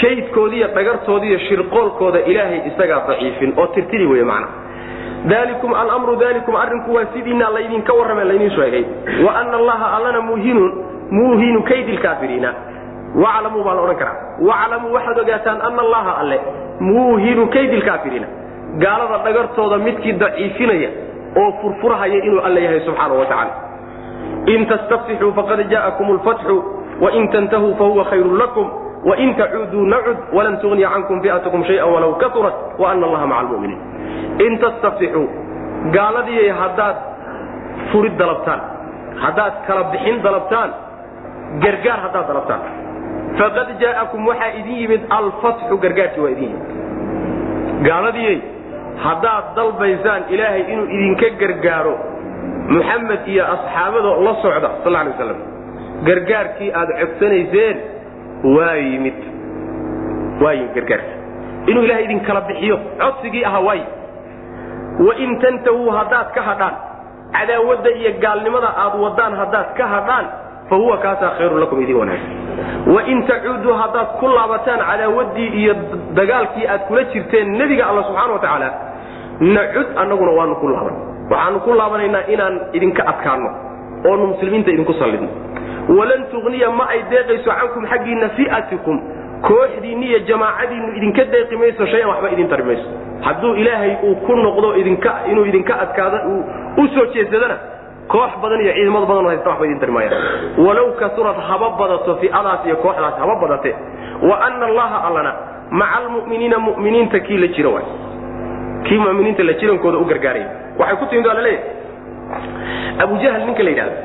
[0.02, 4.48] kaydkoodiiyo dhagartoodiiyo shirqoolkooda ilaahay isagaa daciifin oo tirtiri wey macna
[5.32, 8.84] dalikum alamru dalikum arrinku waa sidiina laydinka warrame laydin sheegay
[9.26, 10.72] wa ana allaha allana muhinun
[11.12, 12.54] muuhinu kaydi lkaafiriina
[13.16, 14.16] waclamuu baa la odhan karaa.
[14.50, 16.38] Waclamuu waxaad ogaataan ana allaha alle
[16.80, 18.28] muuhinu kaydi lkaafiriina
[18.84, 20.90] gaalada dhagartooda midkii daciifinaya
[21.42, 23.52] oo furfurhaya inuu alle yahay subxaana wa tacala
[24.54, 26.56] in tastaftixuu faqad jaءakum lfatxu
[27.02, 28.68] wain tantahuu fahuwa khayru lakum
[29.10, 33.80] wain tacuuduu nacud walan tugniya cankum fi'atukum shaya walaw kaurat waana allaha maca lmuminiin
[34.46, 35.28] in tastaftixuu
[35.96, 36.96] gaaladii haddaad
[37.92, 38.62] furid dalabtaan
[39.24, 40.70] haddaad kala bixin dalabtaan
[41.64, 42.62] gargaar haddaad dalabtaan
[43.38, 46.68] faqad jaa'akum waxaa idin yimid alfatxu gargaarkii waa idin yimid.
[47.88, 48.36] Gaaladii
[49.06, 51.96] haddaad dalbaysaan ilaahay inuu idinka gargaaro
[52.74, 55.40] muxamed iyo asxaabada la socda sal lay waslam
[56.08, 57.78] gargaarkii aad codsanayseen
[58.56, 59.18] waa yimid.
[60.42, 61.16] Waa yimid gargaarkii.
[61.72, 63.82] Inuu ilahay idinkala bixiyo codsigii ahaa waay
[65.08, 66.76] wain tantahuu haddaad ka hadhaan
[67.36, 70.26] cadaawadda iyo gaalnimada aad wadaan haddaad ka hadhaan
[70.70, 75.76] fa huwa kaasaa khayru lakum idin wanaagsan wain tacuuduu haddaad ku laabataan cadaawaddii iyo
[76.14, 78.70] dagaalkii aad kula jirteen nebiga alla subxana wa tacaala
[79.40, 80.96] nacud annaguna waanu ku laaban
[81.32, 83.50] waxaanu ku laabanaynaa inaan idinka adkaanno
[84.10, 85.30] oonu muslimiinta idinku sallidno
[85.98, 88.98] walan tugniya ma ay deeqayso cankum xaggiinna fi'atikum
[89.48, 92.88] kooxdiinni iyo jamaacadiinnu idinka deeqi mayso shayan waxba idin tari mayso
[93.26, 96.18] hadduu ilaahay uu ku noqdo idinka inuu idinka adkaado
[96.78, 97.58] uu soo jeedsadana
[98.14, 100.22] koox badan iyo ciidamad badan oo haysta waxba idin tari maayaan.
[100.66, 103.72] Walow kasurad haba badato fi'adaas iyo kooxdaas haba badate.
[104.28, 105.32] Wa ana allaha allana
[105.80, 107.86] maca almu'miniina mu'miniinta kii la jiro waay.
[108.86, 110.48] Kii muminiinta la jirankooda u gargaaraya.
[110.80, 111.78] Waxay ku timid waa la leeyahay
[113.04, 113.96] abu jahl ninka la yidhahdo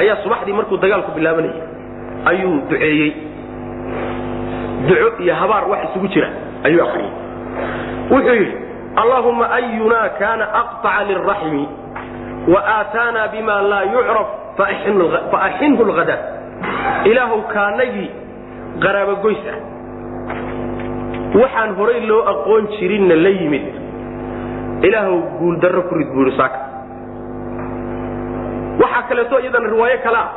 [0.00, 1.60] ayaa subaxdii markuu dagaalku bilaabanayay
[2.30, 3.10] ayuu duceeyey.
[4.88, 6.28] Duco iyo habaar wax isugu jira
[6.64, 7.10] ayuu akriyey
[8.10, 8.56] wuxuu yidhi
[8.96, 11.62] allahuma ayunaa kaana aqطaca liraxmi
[12.52, 14.28] waaataana bima laa yucraf
[15.32, 16.16] faaxinhu lhada
[17.10, 18.10] ilaahow kaanagii
[18.84, 19.58] qaraabogoys ah
[21.40, 23.64] waxaan horay loo aqoon jirinna la yimid.
[24.86, 26.58] Ilaahow guuldarro ku rid buuri saaka.
[28.82, 30.28] Waxaa kaleeto iyadana riwaayo kale ah.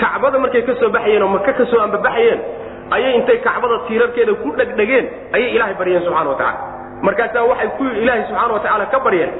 [0.00, 2.40] Kacbada markay ka soo baxayeen oo maka ka soo ambabaxayeen
[2.94, 6.58] ayay intay kacbada tiirarkeeda ku dhegdhegeen ayay ilaahay baryeen subxana wa tacala
[7.02, 9.30] markaasaa waxay ku ilaahay subxaana wa tacaala ka baryeen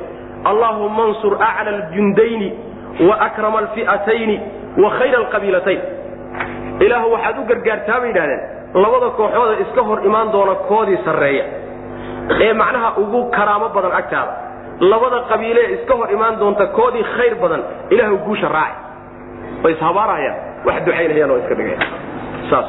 [0.45, 2.49] allaahuma ansur acla aljundayni
[3.09, 4.36] wa akrama alfi'atayni
[4.82, 5.80] wa khayra alqabiilatayn
[6.80, 8.41] ilaahu waxaad u gargaartaa bay yidhahdeen
[8.74, 11.45] labada kooxooda iska hor imaan doona koodii sarreeya.
[12.41, 14.32] Ee macnaha ugu karaamo badan agtaada
[14.80, 18.78] labada qabiilee iska hor imaan doonta koodii khayr badan ilaahu guusha raaci.
[19.64, 20.36] Way ishabaarahayaan
[20.66, 21.86] wax ducaynayaan oo iska dhigayaan
[22.51, 22.68] saas.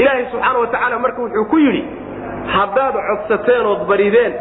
[0.00, 1.82] Ilaahay subxaana wa tacaala marka wuxuu ku yidhi
[2.56, 4.32] haddaad codsateen ood barideen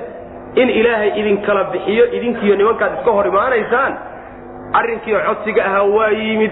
[0.56, 3.94] in ilaahay idinkala bixiyo idinkiiyo nimankaad iska hor imaanaysaan
[4.80, 6.52] arrinkiio codsiga ahaa waa yimid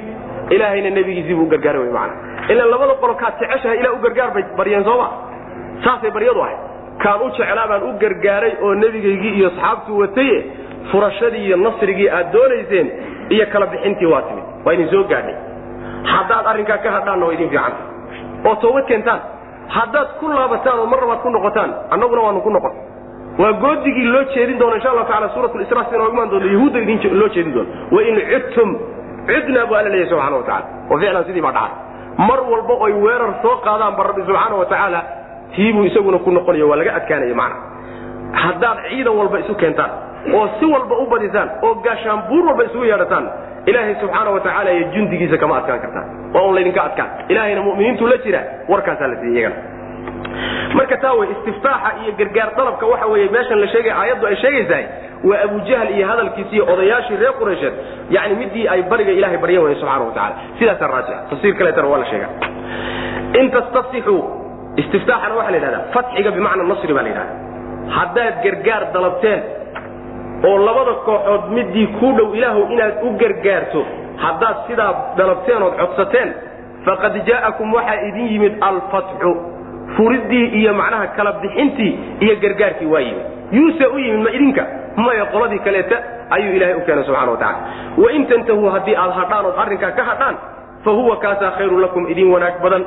[0.50, 2.14] ilaahayna nebigiisii buu u gargaaray wy maana
[2.52, 5.08] ilaan labada qolo kaad jeceshahay ilaa u gargaar bay baryeen sooma
[5.84, 6.56] saasay baryadu ahay
[7.04, 10.38] kaan u jeclaa baan u gargaaray oo nebigaygii iyo asxaabtuu wataye
[10.92, 12.88] furashadii iyo nasrigii aad doonayseen
[13.30, 14.44] iyo kala bixintii waa timid.
[14.66, 15.36] Waa idin soo gaadhay.
[16.14, 17.74] Haddaad arrinkaa ka hadhaanna waa idin fiican.
[18.48, 19.20] Oo toobad keentaan.
[19.78, 22.72] Haddaad ku laabataan oo mar labaad ku noqotaan annaguna waanu ku noqon
[23.38, 27.30] waa goodigii loo jeedin doona insha allahu taala si inooga imaan doonto yahuudda idin loo
[27.36, 27.70] jeedin doono.
[27.92, 28.70] Wain cudtum
[29.28, 31.72] cudnaa bu alla leeyahy subxana wa tacala oo ficlan sidii baa dhacay.
[32.28, 35.00] Mar walba oy weerar soo qaadaan ba rabbi subxaana wa tacaala
[35.56, 37.58] tiibuu isaguna ku noqonayo waa laga adkaanaya macna.
[38.44, 39.92] Haddaad ciidan walba isu keentaan
[40.34, 43.26] oo si walba u badisaan oo gaashaanbuur walba isugu yeedhataan
[43.70, 46.08] ilaahay subxaana wa tacaala iyo jundigiisa kama adkaan kartaan.
[46.34, 47.10] Waa un laydinka adkaan.
[47.30, 49.77] Ilaahayna muminiintu la jira warkaasaa la siiyey iyagana
[50.78, 54.86] marka taa wey istiftaaxa iyo gargaar dalabka waxa weye meeshan la sheegay aayaddu ay sheegaysahay
[55.30, 57.74] waa abujahl iyo hadalkiisi iyo odayaashii reer quraysheed
[58.16, 62.00] yani midii ay bariga ilahay baryan wayen subxana wa tacala sidaasaa raajia tafsiir kaleetana waa
[62.04, 62.28] la sheega
[63.42, 64.20] in tastaftixuu
[64.82, 67.34] istiftaaxana waxaa la yidhahda fatxiga bimacna nasri baa la yidhahda
[67.98, 69.40] haddaad gargaar dalabteen
[70.50, 73.82] oo labada kooxood midii kuu dhow ilaahu inaad u gargaarto
[74.26, 76.30] haddaad sidaa dalabteen ood codsateen
[76.86, 79.32] faqad jaa'akum waxaa idin yimid alfatxu
[79.98, 84.64] furidii iyo macnaha kala bixintii iyo gargaarkii waa yimid yuuse u yimid ma idinka?
[84.98, 85.98] Maya qoladii kaleeta
[86.30, 87.58] ayuu ilaahay u keenay subxana wa tacala
[87.98, 90.36] wain tantahuu haddii aad hadhaan ood arrinkaa ka hadhaan
[90.84, 92.84] fa huwa kaasaa khayrun lakum idin wanaag badan.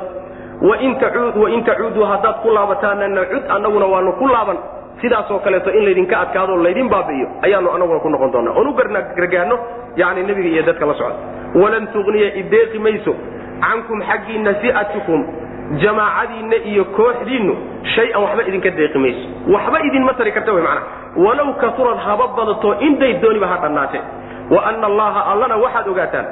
[0.61, 4.57] Wain tacuuduu haddaad ku laabataana nacud annaguna waanu ku laaban.
[5.01, 9.57] Sidaasoo kaleeto in laydinka adkaado laydin baabi'iyo ayaanu annaguna ku noqon doonaa oon u gargaarno
[9.95, 11.15] yani nebiga iyo dadka la socda.
[11.61, 13.15] Walan tugniya ideeqi mayso
[13.61, 15.19] cankum xaggiinna si'atikum
[15.83, 17.53] jamaacadiinna iyo kooxdiinnu
[17.95, 19.25] shay-an waxba idinka deeqi mayso.
[19.53, 20.85] Waxba idinma tari karta wy macnaha.
[21.15, 23.99] Walow kaurad haba badato inday dooniba ha dhannaate.
[24.51, 26.25] Wa ana allaha allana waxaad ogaataan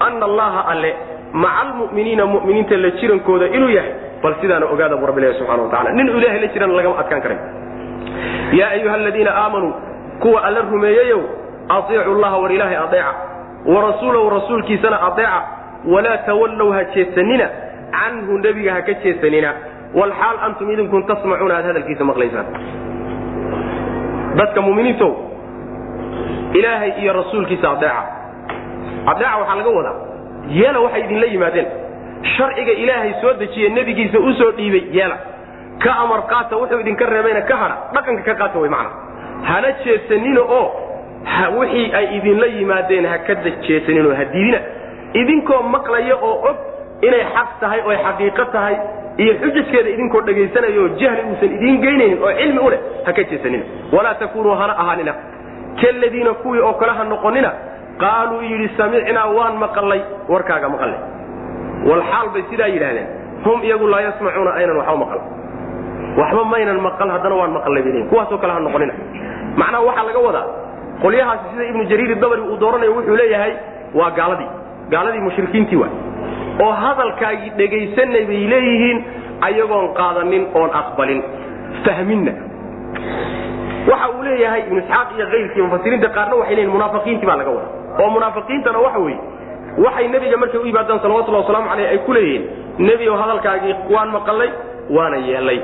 [0.00, 0.94] ana allaha alle
[1.32, 5.68] maca almu'miniina mu'miniinta la jirankooda inuu yahay bal sidaana ogaada bu rabbi ilahi subxana wa
[5.70, 7.38] tacala nin ilahay la jirana lagama adkaan karay
[8.58, 9.72] yaa ayuha aladiina aamanuu
[10.22, 11.20] kuwa alla rumeeyeyow
[11.68, 13.14] aiicu llaha war ilaahay adeeca
[13.66, 15.42] wa rasuulahu rasuulkiisana adeeca
[15.86, 17.46] walaa tawallow ha jeesanina
[17.96, 19.50] canhu nebiga ha ka jeesanina
[19.94, 22.46] walxaal antum idinkun tasmacuuna aad hadalkiisa maqlaysaan.
[24.38, 25.12] Dadka muminiintow
[26.58, 28.02] ilaahay iyo rasuulkiisa adeeca
[29.10, 29.96] adeeca waxaa laga wadaa
[30.58, 31.66] yeela waxay idinla yimaadeen.
[32.36, 35.16] Sharciga ilaahay soo dejiye nebigiisa u soo dhiibay yeela.
[35.82, 38.90] Ka amar qaata wuxuu idinka reebayna ka hadha dhaqanka ka qaata way macna.
[39.48, 40.66] Hana jeesanina oo
[41.58, 43.34] wixii ay idinla yimaadeen ha ka
[43.66, 44.58] jeesaninoo ha diidina.
[45.20, 46.56] Idinkoo maqlaya oo og
[47.06, 48.74] inay xaq tahay oy xaqiiqo tahay
[49.22, 53.22] iyo xujajkeeda idinkoo dhegaysanaya oo jahli uusan idiin geynaynin oo cilmi u leh ha ka
[53.30, 53.64] jeesanina.
[53.94, 55.12] Walaa takunuu hana ahaanina.
[55.80, 57.50] Kaladiina kuwii oo kale ha noqonina
[58.02, 60.00] qaaluu yidhi samicnaa waan maqallay.
[60.32, 60.96] Warkaaga maqalle
[61.90, 63.06] walxaal bay sidaa yidhaahdeen.
[63.44, 65.20] Hum iyagu laa yasmacuuna aynan waxba maqal.
[66.20, 68.92] Waxba maynan maqal haddana waan maqallay bay kuwaasoo kale ha noqonina.
[69.60, 70.46] Macnaha waxaa laga wadaa
[71.02, 73.52] qolyahaasi sida ibnu jariir dabari uu dooranayo wuxuu leeyahay
[73.98, 74.48] waa gaaladii.
[74.92, 75.92] Gaaladii mushrikiintii waay
[76.64, 78.98] oo hadalkaagii dhegaysanay bay leeyihiin
[79.48, 81.20] ayagoon qaadanin oon aqbalin.
[81.84, 82.32] Fahminna.
[83.90, 87.72] Waxa uu leeyahay ibnu isxaaq iyo kayrkii mufasiriinta qaarna waxay leeyihiin munaafiqiintii baa laga wadaa.
[88.00, 89.20] Oo munaafiqiintana waxa weeye
[89.84, 92.44] waxay nebiga markay u yimaadaan salawatullahi wasalaamu caleyh ay ku leeyihiin
[92.88, 94.50] nebi ow hadalkaagii waan maqallay
[94.96, 95.60] waana yeelay.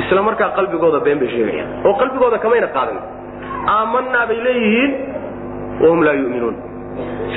[0.00, 1.68] Isla markaa qalbigooda been bay sheegayaan.
[1.86, 2.98] Oo qalbigooda kamayna qaadan
[3.76, 4.90] aamanaa bay leeyihiin
[5.82, 6.56] wahum laa yuminuun.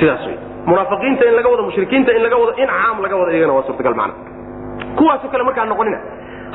[0.00, 3.52] Sidaas wey munaafiqiinta in laga wado mushrikiinta in laga wado in caam laga wado iyagana
[3.56, 4.14] waa suurtagal macna
[4.98, 5.98] kuwaasoo kale markaad noqonina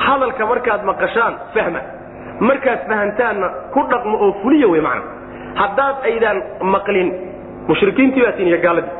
[0.06, 1.80] hadalka markaad maqashaan fahma.
[2.48, 5.02] Markaad fahantaanna ku dhaqmo oo fuliya wey macna
[5.60, 6.38] haddaad aydaan
[6.74, 7.08] maqlin
[7.68, 8.90] mushrikiintii baa tiin iyo gaaladii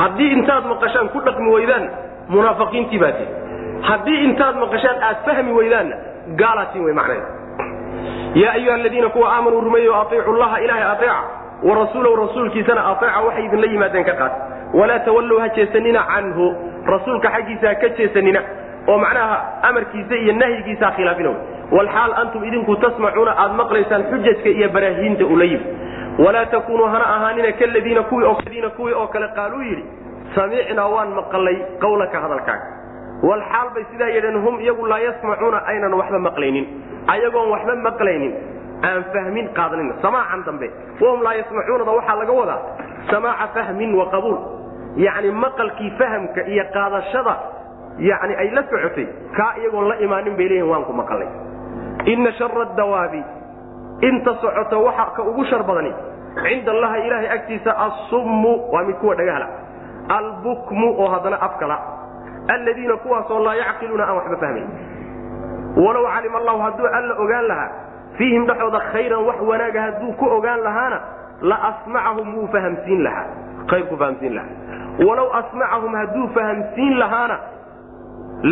[0.00, 1.84] haddii intaad maqashaan ku dhaqmi weydaan
[2.34, 3.30] munaafiqiintii baa tiin
[3.88, 5.96] haddii intaad maqashaan aad fahmi weydaanna
[6.42, 7.28] gaalaatiin wey macnaheeda
[8.42, 11.14] yaa ayuha aladiina kuwa aamanuu rumeeyo aiicu llaha ilahay aeeca
[11.68, 14.32] warasuulahu rasuulkiisana aeeca waxay idinla yimaadeen ka qaat
[14.74, 16.46] walaa tawallow ha jeesanina canhu.
[16.92, 18.40] Rasuulka xaggiisa ha ka jeesanina.
[18.88, 19.36] oo macnaha
[19.68, 21.30] amarkiisa iyo nahyigiisa ha khilaafina
[21.76, 25.66] walxaal antum idinku tasmacuuna aad maqlaysaan xujajka iyo baraahiinta ula yimi
[26.24, 29.84] walaa takunuu hana ahaanina kaladiina kuwiidiina kuwii oo kale qaaluu yidhi
[30.34, 32.66] samicnaa waan maqalay qawlaka hadalkaaga
[33.28, 36.66] walxaal bay sidaa yidheen hum iyagu laa yasmacuuna aynan waxba maqlaynin.
[37.14, 38.32] Ayagoon waxba maqlaynin.
[38.86, 40.68] Aan fahmin qaadanin samaacan dambe
[41.02, 42.60] wahum laa yasmacuunada waxaa laga wadaa
[43.10, 44.38] samaaca fahmin wa qabuul.
[44.96, 47.34] Yacni maqalkii fahamka iyo qaadashada
[47.98, 51.28] yani ay la socotay kaa iyagoon la imaanin bay leeyihiin waan ku maqalay.
[52.06, 53.22] Ina shara dawaabi
[54.08, 55.92] inta socota waxa ka ugu shar badani
[56.44, 59.48] cinda allahi ilaahay agtiisa assummu waa mid kuwa dhagahala.
[60.08, 61.78] Albukmu oo haddana afkala.
[62.48, 64.68] Alladiina kuwaasoo laa yacqiluuna aan waxba fahmayn
[65.76, 67.70] walow calima allahu hadduu alla ogaan lahaa
[68.18, 71.00] fiihim dhexooda khayran wax wanaaga hadduu ku ogaan lahaana
[71.40, 73.26] la asmacahum wuu fahamsiin lahaa
[73.70, 74.54] khayrku fahamsiin lahaa.
[75.06, 77.36] Walow asmacahum hadduu fahamsiin lahaana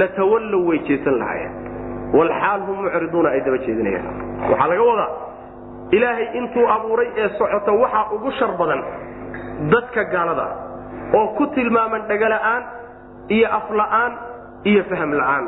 [0.00, 1.52] latawallow way jeesan lahaayeen.
[2.18, 4.06] Walxaal hum mucriduuna ay daba jeedinayaan.
[4.50, 5.10] Waxaa laga wadaa
[5.96, 8.80] ilaahay intuu abuuray ee socota waxaa ugu shar badan
[9.72, 10.46] dadka gaalada
[11.18, 12.62] oo ku tilmaaman dhagala'aan
[13.36, 14.12] iyo afla'aan
[14.70, 15.44] iyo fahm la'aan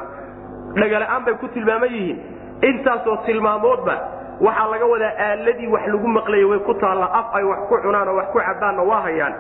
[0.81, 2.19] dhagala'aan bay ku tilmaaman yihiin.
[2.69, 3.95] Intaasoo tilmaamoodba
[4.41, 8.09] waxaa laga wadaa aaladii wax lagu maqlaya way ku taalla af ay wax ku cunaan
[8.09, 9.35] oo wax ku cabbaanna waa hayaan.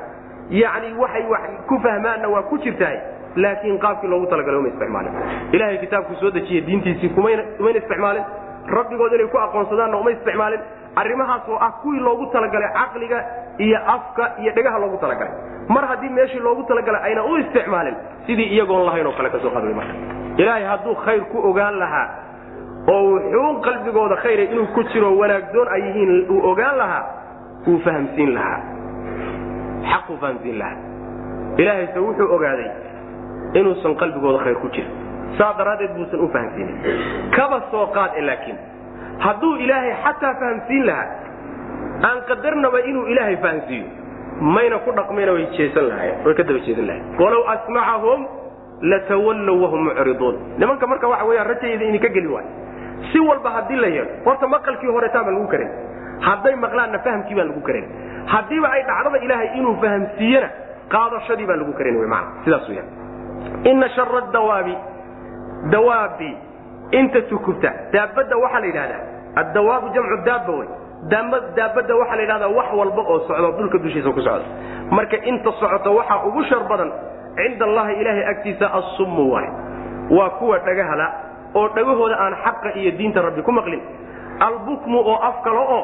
[0.50, 2.98] Yacni waxay wax ku fahmaanna waa ku jirtahay
[3.36, 5.12] laakiin qaabkii loogu talagalay uma isticmaalin.
[5.52, 7.42] Ilahay kitaabku soo dejiye diintiisii kumayna
[7.78, 8.24] isticmaalin.
[8.66, 10.60] Rabbigood inay ku aqoonsadaanna uma isticmaalin.
[10.96, 13.18] Arrimahaas oo ah kuwii loogu talagalay caqliga
[13.58, 15.32] iyo afka iyo dhegaha loogu talagalay.
[15.68, 17.94] Mar haddii meeshii loogu talagalay ayna u isticmaalin
[18.26, 19.92] sidii iyagoon lahayn oo kale ka soo qadway marka.
[20.38, 22.08] Ilaahay hadduu khayr ku ogaan lahaa
[22.94, 27.04] oo wuxuun qalbigooda khayra inuu ku jiro wanaagdoon ay yihiin uu ogaan lahaa
[27.66, 28.60] wuu fahamsiin lahaa.
[29.90, 30.78] Xaquu fahamsiin lahaa.
[31.58, 32.70] Ilaahayse wuxuu ogaaday
[33.58, 34.90] inuusan qalbigooda khayr ku jirin.
[35.38, 36.76] Saa daraaddeed buusan u fahamsiinin.
[37.36, 38.58] Kaba soo qaad laakiin
[39.24, 41.08] hadduu ilaahay xataa fahamsiin lahaa
[42.08, 43.86] aan qadarnaba inuu ilaahay fahamsiiyo.
[44.54, 48.20] Mayna ku dhaqmayna way jeesan lahayen way ka daba jeesan lahayen walow asmacahum
[48.92, 50.36] latawallow wahum mucriduun.
[50.60, 52.50] Nimanka marka waxa weyaan rajayda idinka geli waayo
[53.12, 55.70] si walba haddii la yeelo horta maqalkii horetaa baan lagu karan
[56.28, 57.84] hadday maqlaanna fahamkii baan lagu karan
[58.34, 60.48] haddiiba ay dhacdada ilaahay inuu fahamsiiyena
[60.94, 62.88] qaadashadii baan lagu karan weyaan
[63.72, 64.74] ina shara dawaabi
[65.74, 66.30] dawaabi
[67.00, 69.02] inta tukubta daabadda waxaa la yidhahdaa
[69.42, 70.68] addawaabu jamcu daabba wey
[71.56, 74.46] daabadda waxaa la yidhahdaa wax walba oo socdo dhulka dushiisa ku socda
[74.90, 76.90] marka inta socota waxaa ugu shar badan
[77.36, 79.48] cinda allahi ilaahay agtiisa assummu waay
[80.18, 81.06] waa kuwa dhagahala
[81.58, 83.80] oo dhagahooda aan xaqa iyo diinta rabbi ku maqlin.
[84.46, 85.80] Albukmu oo af kale oo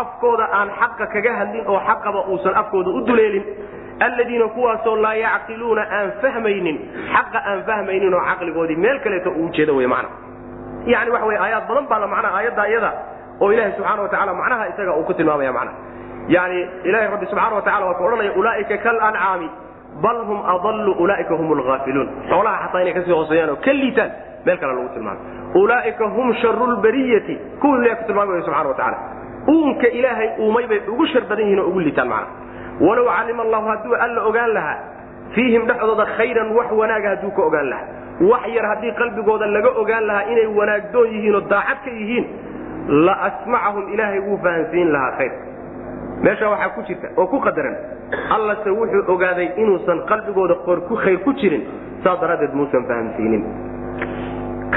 [0.00, 3.44] afkooda aan xaqa kaga hadlin oo xaqaba uusan afkooda u duleelin.
[4.06, 6.76] Alladiina kuwaasoo laa yacqiluuna aan fahmaynin
[7.14, 10.08] xaqa aan fahmaynin oo caqligoodii meel kaleeto uu jeedo wy mana
[10.92, 12.90] yani waxa wey aayaad badan baa la macnaa aayadda iyada
[13.42, 15.76] oo ilahay subxana watacala macnaha isaga uu ku tilmaamaya macnaha.
[16.34, 16.58] Yani
[16.88, 19.48] ilahay rabbi subxana watacala waa ka odhanaya ulaaika kalancaami
[20.04, 24.10] bal hum adallu ulaaika hum lghaafiluun xoolaha xataa inay ka sii hooseeyaan oo ka liitaan
[24.46, 25.22] meel kale lagu tilmaamay.
[25.54, 28.98] Ulaaika hum sharu lbariyati kuwii ilahay ku tilmaamay subxana watacala
[29.48, 33.66] uunka ilaahay uumay bay ugu shar badan yihiin oo ugu liitaan macnaha walow calima allahu
[33.72, 34.78] hadduu alla ogaan lahaa
[35.34, 37.86] fiihim dhexdooda khayran wax wanaaga hadduu ka ogaan lahaa.
[38.30, 42.24] Wax yar haddii qalbigooda laga ogaan lahaa inay wanaagdoon yihiin oo daacad ka yihiin
[43.06, 45.32] la asmacahum ilaahay wuu fahansiin lahaa khayr
[46.20, 47.76] meesha waxaa ku jirta oo ku qadaran
[48.30, 50.54] allase wuxuu ogaaday inuusan qalbigooda
[50.88, 51.62] ku khayr ku jirin
[52.04, 53.42] saas daraaddeed muusan fahamsiinin.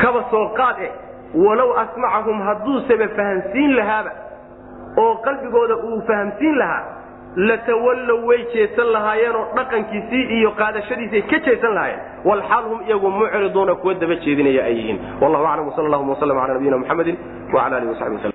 [0.02, 0.92] Kaba soo qaad eh
[1.34, 4.12] walow asmacahum hadduuseba fahamsiin lahaaba
[4.98, 6.84] oo qalbigooda uu fahamsiin lahaa
[7.36, 12.00] latawallow way jeesan lahaayeenoo dhaqankiisii iyo qaadashadiisay ka jeesan lahaayeen.
[12.26, 16.78] Walxaal hum iyagu mucriduuna kuwa daba jeedinaya ay wallahu aclam wsal allahuma wslm ala nabiyina
[16.78, 17.18] muxamedi
[17.54, 18.24] wala alihi wasabi wslm